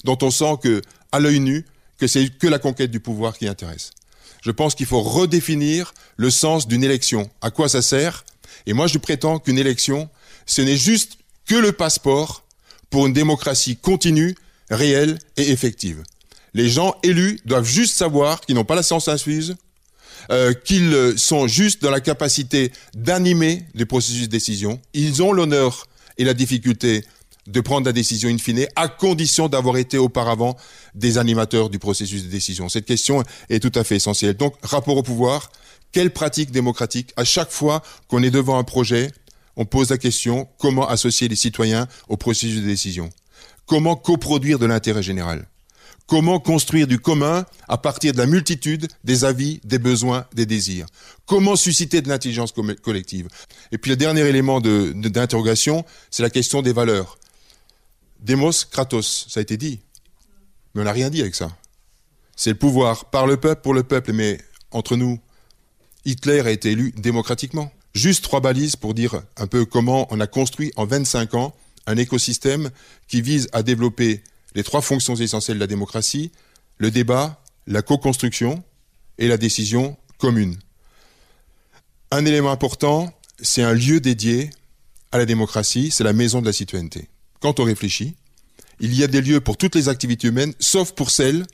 dont 0.04 0.18
on 0.22 0.32
sent 0.32 0.56
que, 0.62 0.82
à 1.12 1.20
l'œil 1.20 1.40
nu, 1.40 1.66
que 1.98 2.08
c'est 2.08 2.30
que 2.38 2.48
la 2.48 2.60
conquête 2.60 2.92
du 2.92 3.00
pouvoir 3.00 3.38
qui 3.38 3.48
intéresse. 3.48 3.92
Je 4.42 4.52
pense 4.52 4.76
qu'il 4.76 4.88
faut 4.88 5.02
redéfinir 5.02 5.94
le 6.18 6.30
sens 6.30 6.68
d'une 6.68 6.84
élection. 6.84 7.30
À 7.42 7.52
quoi 7.52 7.70
ça 7.70 7.82
sert? 7.82 8.26
Et 8.66 8.74
moi, 8.74 8.88
je 8.88 8.98
prétends 8.98 9.40
qu'une 9.40 9.60
élection, 9.60 10.10
ce 10.46 10.62
n'est 10.62 10.78
juste 10.78 11.18
que 11.46 11.56
le 11.56 11.72
passeport 11.72 12.44
pour 12.90 13.06
une 13.08 13.14
démocratie 13.14 13.78
continue, 13.78 14.36
réelle 14.70 15.20
et 15.38 15.52
effective. 15.52 16.04
Les 16.54 16.70
gens 16.70 16.96
élus 17.04 17.40
doivent 17.46 17.68
juste 17.68 17.96
savoir 17.96 18.42
qu'ils 18.42 18.56
n'ont 18.56 18.66
pas 18.66 18.76
la 18.76 18.84
science 18.84 19.08
infuse, 19.08 19.56
euh, 20.32 20.54
qu'ils 20.54 21.14
sont 21.18 21.48
juste 21.48 21.82
dans 21.82 21.92
la 21.92 22.00
capacité 22.00 22.72
d'animer 22.96 23.66
les 23.74 23.86
processus 23.86 24.24
de 24.24 24.32
décision. 24.32 24.80
Ils 24.94 25.24
ont 25.24 25.32
l'honneur 25.34 25.88
et 26.18 26.24
la 26.24 26.34
difficulté 26.34 27.04
de 27.48 27.60
prendre 27.60 27.86
la 27.86 27.92
décision 27.92 28.30
in 28.30 28.38
fine, 28.38 28.68
à 28.76 28.88
condition 28.88 29.50
d'avoir 29.50 29.78
été 29.78 29.98
auparavant 29.98 30.56
des 30.96 31.18
animateurs 31.18 31.70
du 31.70 31.80
processus 31.80 32.24
de 32.24 32.30
décision. 32.30 32.70
Cette 32.70 32.86
question 32.86 33.24
est 33.50 33.60
tout 33.60 33.78
à 33.78 33.84
fait 33.84 33.98
essentielle. 33.98 34.36
Donc, 34.36 34.56
rapport 34.64 34.96
au 34.96 35.04
pouvoir, 35.04 35.52
quelle 35.92 36.12
pratique 36.12 36.52
démocratique 36.52 37.12
À 37.18 37.26
chaque 37.26 37.52
fois 37.52 37.84
qu'on 38.08 38.24
est 38.24 38.32
devant 38.32 38.58
un 38.58 38.64
projet, 38.64 39.12
on 39.58 39.66
pose 39.66 39.90
la 39.90 39.98
question 39.98 40.48
comment 40.58 40.88
associer 40.88 41.28
les 41.28 41.36
citoyens 41.36 41.88
au 42.08 42.16
processus 42.16 42.62
de 42.62 42.66
décision? 42.66 43.10
Comment 43.66 43.96
coproduire 43.96 44.58
de 44.58 44.66
l'intérêt 44.66 45.04
général? 45.04 45.46
Comment 46.14 46.40
construire 46.40 46.86
du 46.86 47.00
commun 47.00 47.44
à 47.68 47.80
partir 47.80 48.14
de 48.14 48.20
la 48.20 48.28
multitude 48.28 48.88
des 49.04 49.26
avis, 49.26 49.60
des 49.64 49.80
besoins, 49.80 50.28
des 50.36 50.46
désirs? 50.46 50.86
Comment 51.26 51.56
susciter 51.56 52.04
de 52.04 52.08
l'intelligence 52.08 52.54
collective? 52.84 53.30
Et 53.72 53.80
puis 53.80 53.90
le 53.90 53.98
dernier 53.98 54.22
élément 54.22 54.62
d'interrogation, 54.62 55.84
c'est 56.12 56.22
la 56.22 56.30
question 56.30 56.62
des 56.62 56.72
valeurs. 56.72 57.18
Demos, 58.20 58.52
Kratos, 58.70 59.26
ça 59.28 59.40
a 59.40 59.42
été 59.42 59.58
dit. 59.58 59.80
Mais 60.76 60.82
on 60.82 60.84
n'a 60.84 60.92
rien 60.92 61.10
dit 61.10 61.20
avec 61.20 61.34
ça. 61.34 61.50
C'est 62.36 62.52
le 62.52 62.58
pouvoir 62.58 63.06
par 63.06 63.26
le 63.26 63.38
peuple, 63.38 63.64
pour 63.64 63.74
le 63.74 63.82
peuple, 63.82 64.14
mais 64.14 64.38
entre 64.70 64.96
nous, 64.96 65.20
Hitler 66.06 66.42
a 66.42 66.52
été 66.52 66.74
élu 66.74 66.94
démocratiquement. 66.96 67.72
Juste 67.96 68.24
trois 68.24 68.40
balises 68.40 68.76
pour 68.76 68.94
dire 68.94 69.24
un 69.36 69.48
peu 69.48 69.66
comment 69.66 70.06
on 70.12 70.20
a 70.20 70.28
construit 70.28 70.74
en 70.76 70.86
25 70.86 71.34
ans 71.34 71.56
un 71.88 71.98
écosystème 71.98 72.70
qui 73.08 73.24
vise 73.24 73.50
à 73.52 73.64
développer 73.64 74.22
les 74.56 74.64
trois 74.64 74.82
fonctions 74.82 75.16
essentielles 75.16 75.58
de 75.58 75.64
la 75.64 75.68
démocratie, 75.68 76.32
le 76.78 76.92
débat, 76.92 77.42
la 77.68 77.82
co-construction 77.82 78.64
et 79.18 79.28
la 79.28 79.38
décision 79.38 79.98
commune. 80.18 80.58
Un 82.12 82.26
élément 82.26 82.52
important, 82.52 83.12
c'est 83.42 83.64
un 83.64 83.74
lieu 83.74 84.00
dédié 84.00 84.50
à 85.12 85.18
la 85.18 85.26
démocratie, 85.26 85.92
c'est 85.92 86.04
la 86.04 86.14
maison 86.14 86.42
de 86.42 86.46
la 86.46 86.54
citoyenneté. 86.54 87.10
Quand 87.40 87.60
on 87.60 87.64
réfléchit, 87.64 88.16
il 88.80 88.94
y 88.96 89.04
a 89.04 89.08
des 89.08 89.22
lieux 89.22 89.42
pour 89.42 89.58
toutes 89.58 89.76
les 89.76 89.90
activités 89.90 90.28
humaines, 90.28 90.54
sauf 90.60 90.92
pour 90.92 91.12
celles 91.12 91.46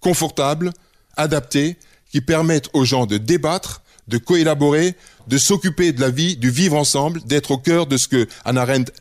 confortables, 0.00 0.72
adaptées, 1.16 1.76
qui 2.10 2.20
permettent 2.20 2.70
aux 2.72 2.84
gens 2.84 3.06
de 3.06 3.18
débattre, 3.18 3.82
de 4.06 4.18
coélaborer, 4.18 4.94
de 5.26 5.38
s'occuper 5.38 5.92
de 5.92 6.00
la 6.00 6.10
vie, 6.10 6.36
du 6.36 6.50
vivre 6.50 6.76
ensemble, 6.76 7.22
d'être 7.24 7.50
au 7.50 7.58
cœur 7.58 7.86
de 7.86 7.96
ce 7.96 8.08
que 8.08 8.26
Arendt 8.44 8.92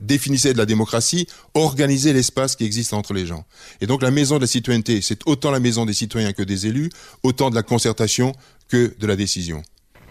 définissait 0.00 0.52
de 0.52 0.58
la 0.58 0.66
démocratie, 0.66 1.26
organiser 1.54 2.12
l'espace 2.12 2.56
qui 2.56 2.64
existe 2.64 2.92
entre 2.92 3.12
les 3.12 3.26
gens. 3.26 3.44
Et 3.80 3.86
donc 3.86 4.02
la 4.02 4.10
maison 4.10 4.36
de 4.36 4.42
la 4.42 4.46
citoyenneté, 4.46 5.00
c'est 5.00 5.20
autant 5.26 5.50
la 5.50 5.60
maison 5.60 5.86
des 5.86 5.94
citoyens 5.94 6.32
que 6.32 6.42
des 6.42 6.66
élus, 6.66 6.90
autant 7.22 7.50
de 7.50 7.54
la 7.54 7.62
concertation 7.62 8.32
que 8.68 8.94
de 8.98 9.06
la 9.06 9.16
décision. 9.16 9.62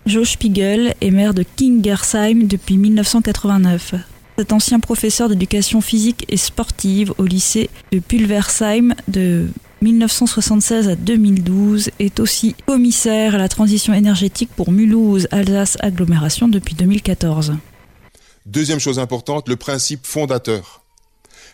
Joe 0.05 0.27
Spiegel 0.27 0.95
est 1.01 1.11
maire 1.11 1.33
de 1.33 1.43
Kingersheim 1.43 2.47
depuis 2.47 2.77
1989. 2.77 3.95
Cet 4.37 4.53
ancien 4.53 4.79
professeur 4.79 5.29
d'éducation 5.29 5.81
physique 5.81 6.25
et 6.29 6.37
sportive 6.37 7.13
au 7.17 7.25
lycée 7.25 7.69
de 7.91 7.99
Pulversheim 7.99 8.93
de 9.07 9.47
1976 9.81 10.89
à 10.89 10.95
2012 10.95 11.89
est 11.99 12.19
aussi 12.19 12.55
commissaire 12.65 13.35
à 13.35 13.37
la 13.37 13.49
transition 13.49 13.93
énergétique 13.93 14.49
pour 14.55 14.71
Mulhouse 14.71 15.27
Alsace 15.31 15.77
Agglomération 15.81 16.47
depuis 16.47 16.75
2014. 16.75 17.55
Deuxième 18.47 18.79
chose 18.79 18.97
importante, 18.97 19.49
le 19.49 19.57
principe 19.57 20.07
fondateur. 20.07 20.81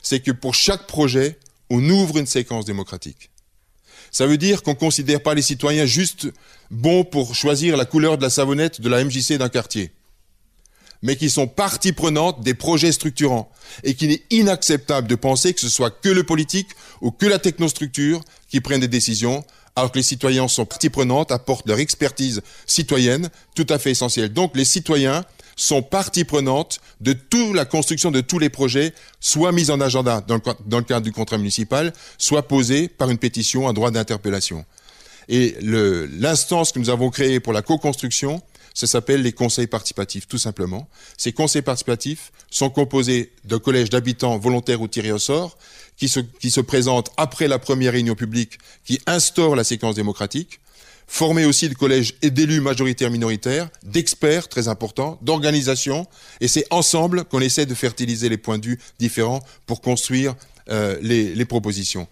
C'est 0.04 0.20
que 0.20 0.30
pour 0.30 0.54
chaque 0.54 0.86
projet, 0.86 1.40
on 1.72 1.90
ouvre 1.90 2.20
une 2.20 2.28
séquence 2.28 2.66
démocratique. 2.66 3.32
Ça 4.12 4.28
veut 4.28 4.38
dire 4.38 4.62
qu'on 4.62 4.74
ne 4.74 4.78
considère 4.78 5.24
pas 5.24 5.34
les 5.34 5.42
citoyens 5.42 5.88
juste 5.88 6.28
bons 6.70 7.04
pour 7.04 7.34
choisir 7.34 7.78
la 7.78 7.86
couleur 7.86 8.20
de 8.20 8.22
la 8.22 8.30
savonnette 8.30 8.80
de 8.80 8.90
la 8.90 9.04
MJC 9.04 9.40
d'un 9.40 9.50
quartier, 9.50 9.92
mais 11.02 11.16
qui 11.16 11.32
sont 11.32 11.48
partie 11.48 11.94
prenante 11.94 12.44
des 12.44 12.54
projets 12.54 12.92
structurants 12.92 13.52
et 13.84 13.96
qu'il 13.96 14.12
est 14.12 14.22
inacceptable 14.30 15.08
de 15.08 15.16
penser 15.16 15.56
que 15.56 15.62
ce 15.62 15.70
soit 15.70 15.90
que 15.90 16.10
le 16.10 16.24
politique 16.24 16.70
ou 17.02 17.10
que 17.10 17.26
la 17.26 17.40
technostructure 17.40 18.24
qui 18.50 18.62
prennent 18.62 18.82
des 18.82 18.88
décisions, 18.88 19.44
alors 19.76 19.92
que 19.92 19.98
les 19.98 20.04
citoyens 20.04 20.48
sont 20.48 20.68
partie 20.68 20.92
prenante, 20.92 21.32
apportent 21.32 21.68
leur 21.68 21.80
expertise 21.80 22.44
citoyenne, 22.68 23.32
tout 23.56 23.66
à 23.70 23.80
fait 23.80 23.90
essentielle. 23.90 24.32
Donc 24.32 24.56
les 24.56 24.64
citoyens 24.64 25.26
sont 25.56 25.82
partie 25.82 26.24
prenante 26.24 26.80
de 27.02 27.14
toute 27.14 27.56
la 27.56 27.66
construction 27.66 28.12
de 28.12 28.22
tous 28.22 28.40
les 28.40 28.50
projets, 28.50 28.94
soit 29.20 29.52
mis 29.52 29.72
en 29.72 29.82
agenda 29.82 30.22
dans 30.22 30.36
le, 30.36 30.84
cadre 30.84 31.02
du 31.02 31.12
contrat 31.12 31.38
municipal, 31.38 31.94
soit 32.18 32.48
posés 32.48 32.88
par 32.88 33.10
une 33.10 33.18
pétition, 33.18 33.68
un 33.68 33.74
droit 33.74 33.92
d'interpellation. 33.92 34.66
Et 35.30 35.56
l'instance 35.62 36.72
que 36.72 36.80
nous 36.80 36.90
avons 36.90 37.10
créée 37.10 37.40
pour 37.40 37.54
la 37.54 37.62
co-construction, 37.62 38.42
ça 38.74 38.88
s'appelle 38.88 39.22
les 39.22 39.34
conseils 39.34 39.68
participatifs, 39.68 40.28
tout 40.28 40.38
simplement. 40.38 40.90
Ces 41.18 41.32
conseils 41.32 41.62
participatifs 41.62 42.32
sont 42.50 42.70
composés 42.70 43.32
d'un 43.46 43.60
collège 43.60 43.90
d'habitants 43.90 44.38
volontaires 44.38 44.82
ou 44.82 44.88
tirés 44.88 45.12
au 45.12 45.20
sort, 45.20 45.58
qui 45.96 46.10
se, 46.10 46.20
qui 46.20 46.50
se 46.50 46.60
présentent 46.60 47.12
après 47.18 47.48
la 47.48 47.60
première 47.60 47.94
réunion 47.94 48.16
publique, 48.16 48.58
qui 48.84 49.00
instaure 49.06 49.56
la 49.56 49.64
séquence 49.64 49.96
démocratique, 49.96 50.60
former 51.14 51.46
aussi 51.46 51.70
le 51.70 51.76
collège 51.76 52.16
et 52.24 52.32
d'élus 52.32 52.60
majoritaires 52.60 53.12
minoritaires, 53.12 53.70
d'experts 53.84 54.50
très 54.50 54.68
importants, 54.68 55.20
d'organisations, 55.22 56.08
et 56.42 56.48
c'est 56.48 56.66
ensemble 56.72 57.24
qu'on 57.26 57.40
essaie 57.40 57.68
de 57.68 57.76
fertiliser 57.76 58.30
les 58.30 58.38
points 58.38 58.58
de 58.58 58.66
vue 58.66 58.80
différents 58.98 59.44
pour 59.68 59.82
construire 59.82 60.34
euh, 60.70 60.98
les, 61.04 61.36
les 61.36 61.46
propositions. 61.46 62.08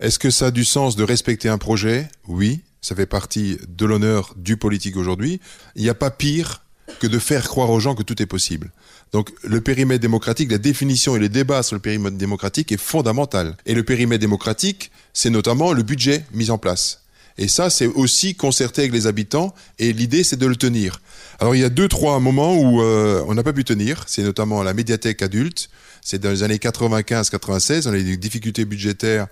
Est-ce 0.00 0.18
que 0.18 0.30
ça 0.30 0.46
a 0.46 0.50
du 0.50 0.64
sens 0.64 0.96
de 0.96 1.04
respecter 1.04 1.50
un 1.50 1.58
projet? 1.58 2.08
Oui, 2.28 2.60
ça 2.80 2.94
fait 2.94 3.04
partie 3.04 3.58
de 3.68 3.84
l'honneur 3.84 4.32
du 4.36 4.56
politique 4.56 4.96
aujourd'hui. 4.96 5.38
Il 5.76 5.82
n'y 5.82 5.90
a 5.90 5.94
pas 5.94 6.10
pire 6.10 6.62
que 6.98 7.06
de 7.06 7.18
faire 7.18 7.46
croire 7.46 7.68
aux 7.68 7.78
gens 7.78 7.94
que 7.94 8.02
tout 8.02 8.22
est 8.22 8.26
possible. 8.26 8.72
Donc 9.12 9.32
le 9.44 9.60
périmètre 9.60 10.00
démocratique, 10.00 10.50
la 10.50 10.56
définition 10.56 11.14
et 11.14 11.18
le 11.18 11.28
débat 11.28 11.62
sur 11.62 11.76
le 11.76 11.82
périmètre 11.82 12.16
démocratique 12.16 12.72
est 12.72 12.80
fondamental. 12.80 13.54
Et 13.66 13.74
le 13.74 13.82
périmètre 13.82 14.22
démocratique, 14.22 14.90
c'est 15.12 15.28
notamment 15.28 15.74
le 15.74 15.82
budget 15.82 16.24
mis 16.32 16.50
en 16.50 16.56
place. 16.56 17.02
Et 17.38 17.48
ça, 17.48 17.70
c'est 17.70 17.86
aussi 17.86 18.34
concerté 18.34 18.82
avec 18.82 18.92
les 18.92 19.06
habitants. 19.06 19.54
Et 19.78 19.92
l'idée, 19.92 20.24
c'est 20.24 20.36
de 20.36 20.46
le 20.46 20.56
tenir. 20.56 21.00
Alors, 21.38 21.54
il 21.54 21.60
y 21.60 21.64
a 21.64 21.70
deux, 21.70 21.88
trois 21.88 22.20
moments 22.20 22.56
où 22.56 22.82
euh, 22.82 23.24
on 23.26 23.34
n'a 23.34 23.42
pas 23.42 23.52
pu 23.52 23.64
tenir. 23.64 24.04
C'est 24.06 24.22
notamment 24.22 24.62
la 24.62 24.74
médiathèque 24.74 25.22
adulte. 25.22 25.70
C'est 26.02 26.18
dans 26.18 26.30
les 26.30 26.42
années 26.42 26.56
95-96. 26.56 27.88
On 27.88 27.92
a 27.92 27.98
eu 27.98 28.04
des 28.04 28.16
difficultés 28.16 28.64
budgétaires 28.64 29.28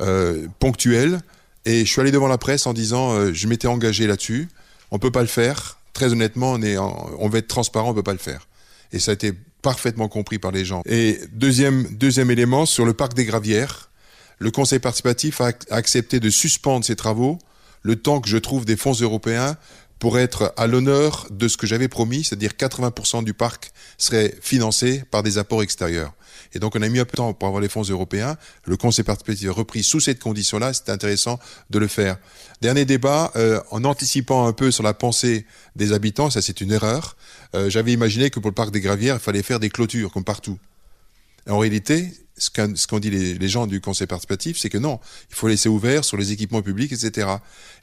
euh, 0.00 0.46
ponctuelles. 0.58 1.20
Et 1.64 1.84
je 1.84 1.90
suis 1.90 2.00
allé 2.00 2.10
devant 2.10 2.28
la 2.28 2.38
presse 2.38 2.66
en 2.66 2.74
disant, 2.74 3.12
euh, 3.12 3.32
je 3.32 3.46
m'étais 3.46 3.68
engagé 3.68 4.06
là-dessus. 4.06 4.48
On 4.90 4.98
peut 4.98 5.10
pas 5.10 5.22
le 5.22 5.28
faire. 5.28 5.78
Très 5.94 6.12
honnêtement, 6.12 6.52
on, 6.52 6.62
est 6.62 6.76
on 6.76 7.28
va 7.28 7.38
être 7.38 7.48
transparent, 7.48 7.90
on 7.90 7.94
peut 7.94 8.02
pas 8.02 8.12
le 8.12 8.18
faire. 8.18 8.48
Et 8.92 8.98
ça 8.98 9.12
a 9.12 9.14
été 9.14 9.32
parfaitement 9.62 10.08
compris 10.08 10.38
par 10.38 10.52
les 10.52 10.64
gens. 10.64 10.82
Et 10.84 11.18
deuxième, 11.32 11.86
deuxième 11.90 12.30
élément, 12.30 12.66
sur 12.66 12.84
le 12.84 12.92
parc 12.92 13.14
des 13.14 13.24
Gravières, 13.24 13.90
le 14.38 14.50
Conseil 14.50 14.78
participatif 14.78 15.40
a 15.40 15.52
accepté 15.70 16.20
de 16.20 16.30
suspendre 16.30 16.84
ses 16.84 16.96
travaux 16.96 17.38
le 17.82 17.96
temps 17.96 18.20
que 18.20 18.28
je 18.28 18.38
trouve 18.38 18.64
des 18.64 18.76
fonds 18.76 18.94
européens 18.94 19.56
pour 19.98 20.18
être 20.18 20.52
à 20.56 20.66
l'honneur 20.66 21.26
de 21.30 21.48
ce 21.48 21.56
que 21.56 21.66
j'avais 21.66 21.88
promis, 21.88 22.24
c'est-à-dire 22.24 22.52
80% 22.52 23.24
du 23.24 23.32
parc 23.32 23.70
serait 23.96 24.34
financé 24.40 25.02
par 25.10 25.22
des 25.22 25.38
apports 25.38 25.62
extérieurs. 25.62 26.12
Et 26.52 26.58
donc 26.58 26.76
on 26.76 26.82
a 26.82 26.88
mis 26.88 26.98
un 26.98 27.04
peu 27.04 27.12
de 27.12 27.16
temps 27.16 27.32
pour 27.32 27.48
avoir 27.48 27.60
les 27.60 27.68
fonds 27.68 27.82
européens. 27.82 28.36
Le 28.64 28.76
Conseil 28.76 29.04
participatif 29.04 29.48
a 29.48 29.52
repris 29.52 29.82
sous 29.82 30.00
cette 30.00 30.20
condition-là. 30.20 30.72
C'est 30.72 30.88
intéressant 30.88 31.38
de 31.70 31.78
le 31.78 31.88
faire. 31.88 32.16
Dernier 32.60 32.84
débat, 32.84 33.32
euh, 33.36 33.60
en 33.70 33.84
anticipant 33.84 34.46
un 34.46 34.52
peu 34.52 34.70
sur 34.70 34.82
la 34.82 34.94
pensée 34.94 35.46
des 35.76 35.92
habitants, 35.92 36.30
ça 36.30 36.42
c'est 36.42 36.60
une 36.60 36.72
erreur. 36.72 37.16
Euh, 37.54 37.70
j'avais 37.70 37.92
imaginé 37.92 38.30
que 38.30 38.40
pour 38.40 38.50
le 38.50 38.54
parc 38.54 38.70
des 38.72 38.80
Gravières, 38.80 39.16
il 39.16 39.20
fallait 39.20 39.42
faire 39.42 39.60
des 39.60 39.70
clôtures 39.70 40.12
comme 40.12 40.24
partout. 40.24 40.58
En 41.48 41.58
réalité, 41.58 42.12
ce 42.36 42.86
qu'ont 42.86 42.98
dit 42.98 43.10
les, 43.10 43.48
gens 43.48 43.66
du 43.66 43.80
conseil 43.80 44.06
participatif, 44.06 44.58
c'est 44.58 44.68
que 44.68 44.78
non, 44.78 44.98
il 45.30 45.36
faut 45.36 45.46
laisser 45.46 45.68
ouvert 45.68 46.04
sur 46.04 46.16
les 46.16 46.32
équipements 46.32 46.62
publics, 46.62 46.92
etc. 46.92 47.28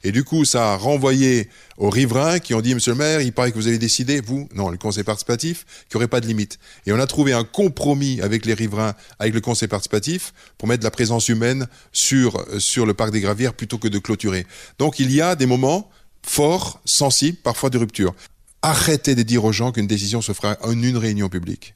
Et 0.04 0.12
du 0.12 0.24
coup, 0.24 0.44
ça 0.44 0.72
a 0.72 0.76
renvoyé 0.76 1.48
aux 1.78 1.88
riverains 1.88 2.38
qui 2.38 2.54
ont 2.54 2.60
dit, 2.60 2.74
Monsieur 2.74 2.92
le 2.92 2.98
maire, 2.98 3.20
il 3.22 3.32
paraît 3.32 3.50
que 3.50 3.56
vous 3.56 3.68
avez 3.68 3.78
décidé, 3.78 4.20
vous, 4.20 4.48
non, 4.54 4.68
le 4.68 4.76
conseil 4.76 5.04
participatif, 5.04 5.64
qu'il 5.88 5.96
n'y 5.96 6.02
aurait 6.02 6.08
pas 6.08 6.20
de 6.20 6.26
limite. 6.26 6.58
Et 6.86 6.92
on 6.92 6.98
a 6.98 7.06
trouvé 7.06 7.32
un 7.32 7.44
compromis 7.44 8.20
avec 8.20 8.44
les 8.44 8.54
riverains, 8.54 8.94
avec 9.18 9.32
le 9.32 9.40
conseil 9.40 9.68
participatif, 9.68 10.34
pour 10.58 10.68
mettre 10.68 10.84
la 10.84 10.90
présence 10.90 11.28
humaine 11.28 11.66
sur, 11.92 12.44
sur 12.58 12.84
le 12.84 12.92
parc 12.92 13.10
des 13.10 13.20
Gravières 13.20 13.54
plutôt 13.54 13.78
que 13.78 13.88
de 13.88 13.98
clôturer. 13.98 14.46
Donc 14.78 14.98
il 14.98 15.10
y 15.10 15.20
a 15.22 15.34
des 15.34 15.46
moments 15.46 15.90
forts, 16.22 16.80
sensibles, 16.84 17.38
parfois 17.42 17.70
de 17.70 17.78
rupture. 17.78 18.14
Arrêtez 18.60 19.14
de 19.14 19.22
dire 19.22 19.44
aux 19.44 19.52
gens 19.52 19.72
qu'une 19.72 19.86
décision 19.86 20.20
se 20.20 20.32
fera 20.32 20.56
en 20.62 20.72
une 20.72 20.96
réunion 20.96 21.28
publique 21.28 21.74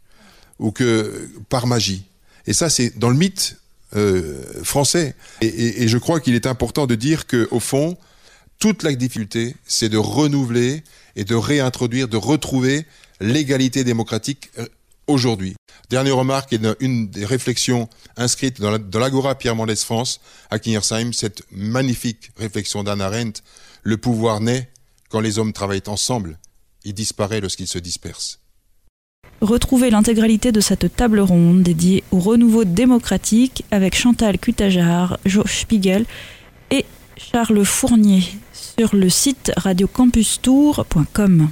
ou 0.58 0.70
que 0.72 1.28
par 1.48 1.66
magie. 1.66 2.04
Et 2.46 2.52
ça, 2.52 2.70
c'est 2.70 2.98
dans 2.98 3.10
le 3.10 3.16
mythe 3.16 3.56
euh, 3.94 4.42
français. 4.62 5.14
Et, 5.40 5.88
je 5.88 5.98
crois 5.98 6.20
qu'il 6.20 6.34
est 6.34 6.46
important 6.46 6.86
de 6.86 6.94
dire 6.94 7.26
que, 7.26 7.48
au 7.50 7.60
fond, 7.60 7.96
toute 8.58 8.82
la 8.82 8.92
difficulté, 8.94 9.54
c'est 9.66 9.88
de 9.88 9.98
renouveler 9.98 10.82
et 11.14 11.24
de 11.24 11.34
réintroduire, 11.34 12.08
de 12.08 12.16
retrouver 12.16 12.86
l'égalité 13.20 13.84
démocratique 13.84 14.50
euh, 14.58 14.66
aujourd'hui. 15.06 15.54
Dernière 15.88 16.16
remarque 16.16 16.52
et 16.52 16.60
une 16.80 17.08
des 17.08 17.24
réflexions 17.24 17.88
inscrites 18.16 18.60
dans 18.60 18.98
l'Agora 18.98 19.36
Pierre 19.36 19.54
Mendès 19.54 19.76
France 19.76 20.20
à 20.50 20.58
Kingersheim, 20.58 21.12
cette 21.12 21.42
magnifique 21.52 22.32
réflexion 22.36 22.82
d'Anna 22.82 23.06
Arendt, 23.06 23.42
le 23.82 23.96
pouvoir 23.96 24.40
naît 24.40 24.68
quand 25.08 25.20
les 25.20 25.38
hommes 25.38 25.52
travaillent 25.52 25.82
ensemble, 25.86 26.38
il 26.84 26.94
disparaît 26.94 27.40
lorsqu'ils 27.40 27.68
se 27.68 27.78
dispersent. 27.78 28.40
Retrouvez 29.40 29.90
l'intégralité 29.90 30.50
de 30.50 30.60
cette 30.60 30.96
table 30.96 31.20
ronde 31.20 31.62
dédiée 31.62 32.04
au 32.10 32.18
renouveau 32.18 32.64
démocratique 32.64 33.64
avec 33.70 33.94
Chantal 33.94 34.38
Cutajar, 34.38 35.18
Joe 35.26 35.46
Spiegel 35.46 36.06
et 36.70 36.86
Charles 37.16 37.64
Fournier 37.64 38.22
sur 38.52 38.96
le 38.96 39.10
site 39.10 39.52
radiocampustour.com. 39.56 41.48